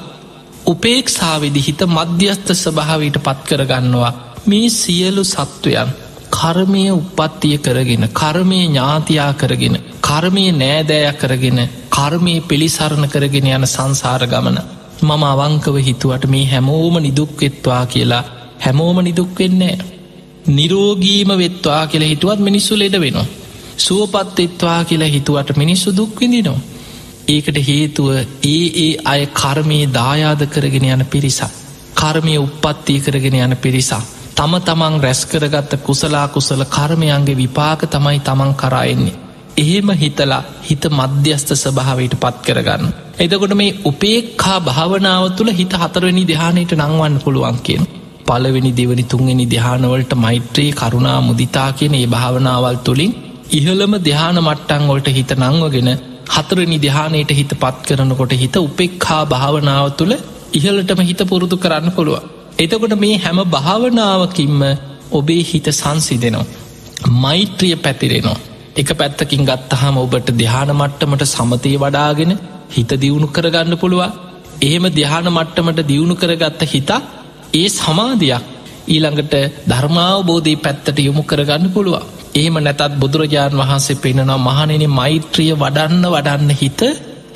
[0.67, 4.13] උපේක්ෂාවිදි හිත මධ්‍යස්ථ ස්භාවීට පත් කරගන්නවා
[4.47, 5.89] මේ සියලු සත්වයන්
[6.39, 11.61] කර්මය උපත්තිය කරගෙන කර්මය ඥාතියා කරගෙන කර්මය නෑදෑය කරගෙන
[11.91, 14.59] කර්මය පිළිසරණ කරගෙන යන සංසාර ගමන.
[15.03, 18.25] මම අවංකව හිතුවට මේ හැමෝම නිදුක්වෙත්වා කියලා.
[18.61, 19.77] හැමෝම නිදුක්වෙන්නේ
[20.49, 23.29] නිරෝගීම වෙත්වා කියලා හිතුවත් මිනිස්සු ලෙඩ වෙනවා.
[23.79, 26.61] සුවපත්වෙත්වා කියලා හිතුවට මිනිස්සු දුක්විඳිනවා
[27.29, 28.09] ඒකට හේතුව
[28.47, 31.51] ඒ ඒ අය කර්මයේ දායාද කරගෙන යන පිරිසක්.
[31.95, 34.18] කර්මය උපත්තිය කරගෙන යන පිරිසක්.
[34.39, 39.17] තම තමන් රැස්කරගත්ත කුසලා කුසල කර්මයන්ගේ විපාක තමයි තමන් කරායෙන්නේ.
[39.57, 42.93] එහෙම හිතලා හිත මධ්‍යස්ථ ස්භාවයට පත් කරගන්න.
[43.19, 47.85] එදකොට මේ උපේක්කා භාවනාව තුළ හිත හතරවෙනි දෙහානයට නංවන්න පුළුවන් කියෙන්.
[48.25, 53.13] පලවෙනි දෙවනි තුන්වෙනි දෙහානවලට මෛත්‍රයේ කරුණා මුදිතා කියන ඒ භාවනාවල් තුළින්
[53.53, 55.93] ඉහළම දෙහාන මට්ටංවලට හිත නංවගෙන
[56.29, 60.15] හතරනි දෙහානයට හිත පත් කරනකොට හිත උපෙක්කා භාවනාව තුළ
[60.55, 62.38] ඉහලටම හිත පුරුදු කරන්න පුළුවන්.
[62.59, 64.61] එතකොට මේ හැම භාවනාවකින්ම
[65.13, 66.47] ඔබේ හිත සංසිදෙනවා.
[67.17, 68.39] මෛත්‍රිය පැතිරෙනවා.
[68.77, 72.33] එක පැත්තකින් ගත්තහම ඔබට දෙහාන මට්ටමට සමතය වඩාගෙන
[72.71, 74.13] හිත දියුණු කරගන්න පුළුවන්
[74.61, 77.01] එහෙම දෙහාන මට්ටමට දියුණු කරගත්ත හිතා
[77.55, 78.45] ඒ සමාධයක්
[78.87, 79.35] ඊළඟට
[79.67, 86.81] ධර්මාවබෝධී පැත්තට යොමු කරගන්න පුළුවන් එහෙම නැතත් බුදුරජාණන් වහන්සේ පෙනෙනවා මහනෙන මෛත්‍රිය වඩන්න වඩන්න හිත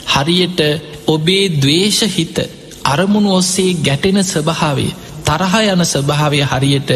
[0.09, 0.61] හරියට
[1.09, 2.37] ඔබේ දවේශ හිත
[2.87, 4.93] අරමුණු ඔස්සේ ගැටෙන ස්වභාවේ
[5.33, 6.91] තරහ යන ස්වභාවය හරියට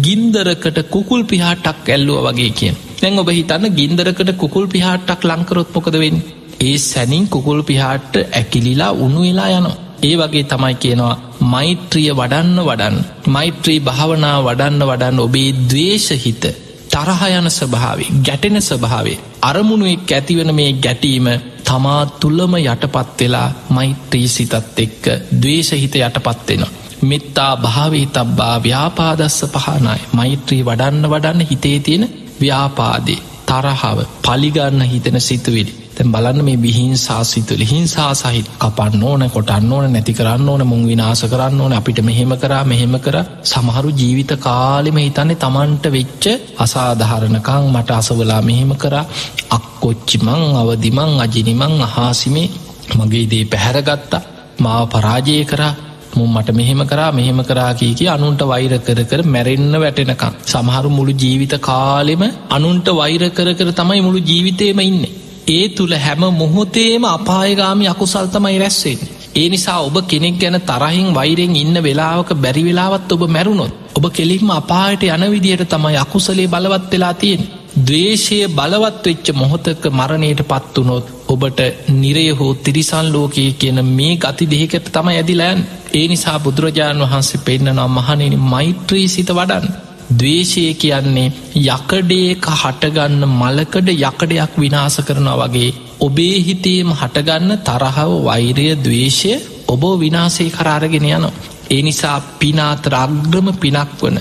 [0.00, 2.76] ගින්දරකට කුකුල් පිහාටක් ඇල්ලුව වගේ කියෙන්.
[3.00, 6.16] දැන් ඔබ හිතන්න ගින්දරකට කුකුල් පිහාටක් ලංකරොත්මොකදවෙන්
[6.60, 9.80] ඒ සැනින් කුකුල් පිහාට්ට ඇකිලිලා උුණු වෙලා යනවා.
[10.02, 11.14] ඒ වගේ තමයි කියනවා
[11.46, 12.96] මෛත්‍රිය වඩන්න වඩන්
[13.28, 16.44] මෛත්‍රී භාවනා වඩන්න වඩන්න ඔබේ දවේශහිත
[16.90, 21.28] තරහ යන ස්වභාවේ ගැටෙන ස්වභාවේ අරමුණුවෙක් ඇතිවන මේ ගැටීම
[21.64, 25.04] තමා තුළම යටපත් වෙලා මෛත්‍රී සිතත් එක්ක
[25.34, 30.00] දවේශහිත යටපත්වෙනවා මෙත්තා භාවේ තබ්බා ව්‍යාපාදස්ස පහනයි.
[30.12, 32.04] මෛත්‍රී වඩන්න වඩන්න හිතේ තියෙන
[32.40, 35.74] ව්‍යාපාදේ තරහාව පලිගන්න හිතෙන සිතුවිලි.
[35.90, 40.82] තැන් බලන්න මේ බිහින්සා සිතුලි හිංසා සහිත් කපන්න ඕන කොටන්න ඕන නැති කරන්න ඕන මුං
[40.84, 43.16] විනාස කරන්න ඕන අපිට මෙහෙම කරා මෙහෙම කර.
[43.44, 46.24] සමහරු ජීවිත කාලෙම හිතන්නේ තමන්ට වෙච්ච
[46.58, 49.04] අසාධහරණකං මට අසවලා මෙහෙම කරා.
[49.50, 52.48] අක්කොච්චිමං අවදිමං අජිනිමං අහාසිමේ
[52.96, 54.22] මගේ දේ පැහැරගත්තා.
[54.58, 55.72] මාව පරාජය කරා.
[56.16, 61.14] මුම් මට මෙහෙම කරා මෙහෙම කරා කියකි අනුන්ට වෛර කර කර මැරෙන්න්න වැටෙනකම් සමහරු මුළු
[61.16, 65.02] ජීවිත කාලෙම අනුන්ට වෛර කර කර තමයි මුළු ජීවිතයම ඉන්න.
[65.48, 69.00] ඒ තුළ හැම මොහොතේම අපායගාමි අකුසල් තමයි රැස්වෙන්.
[69.34, 74.50] ඒ නිසා ඔබ කෙනෙක් ගැන තරහින් වෛරෙන් ඉන්න වෙලාවක බැරි වෙලාවත් ඔබ මැරුණොත් ඔබ කෙලින්ම
[74.52, 77.42] අපායට යන විදියට තමයි අකුසලේ බලවත් වෙලා තියෙන්.
[77.80, 81.60] දවේශය බලවත් වෙච්ච මොහොතක මරණයට පත්වනොත් ඔබට
[81.94, 87.96] නිරය හෝ තිරිසන් ලෝකයේ කියන මේ ගති දෙහිකට තම ඇදිලෑන් ඒ නිසා බුදුරජාණන් වහන්සේ පෙන්න්නනම්
[87.96, 89.66] මහනෙන මෛත්‍රී සිත වඩන්
[90.12, 91.32] දවේශය කියන්නේ
[91.66, 95.70] යකඩේක හටගන්න මලකඩ යකඩයක් විනාස කරනවා වගේ
[96.00, 99.32] ඔබේ හිතේම හටගන්න තරහව වෛරය දවේශය
[99.68, 101.26] ඔබ විනාසේ කරාරගෙන යන
[101.70, 104.18] ඒ නිසා පිනාතර අග්‍රම පිනක් වන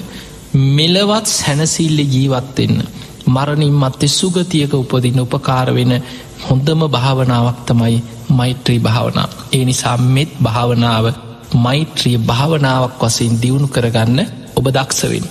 [0.72, 2.80] මෙලවත් සැනසිල්ල ජීවත්වෙන්න
[3.28, 5.93] මරණින් මත්තේ සුගතියක උපදින්න උපකාර වෙන
[6.46, 7.96] හොඳම භාවනාවක් තමයි
[8.30, 9.28] මෛත්‍රී භාවනා.
[9.54, 11.06] ඒ නිසා මෙත් භාවනාව
[11.56, 14.20] මෛත්‍රී භාවනාවක් වසින් දියුණු කරගන්න
[14.56, 15.26] ඔබ දක්ෂවෙන්.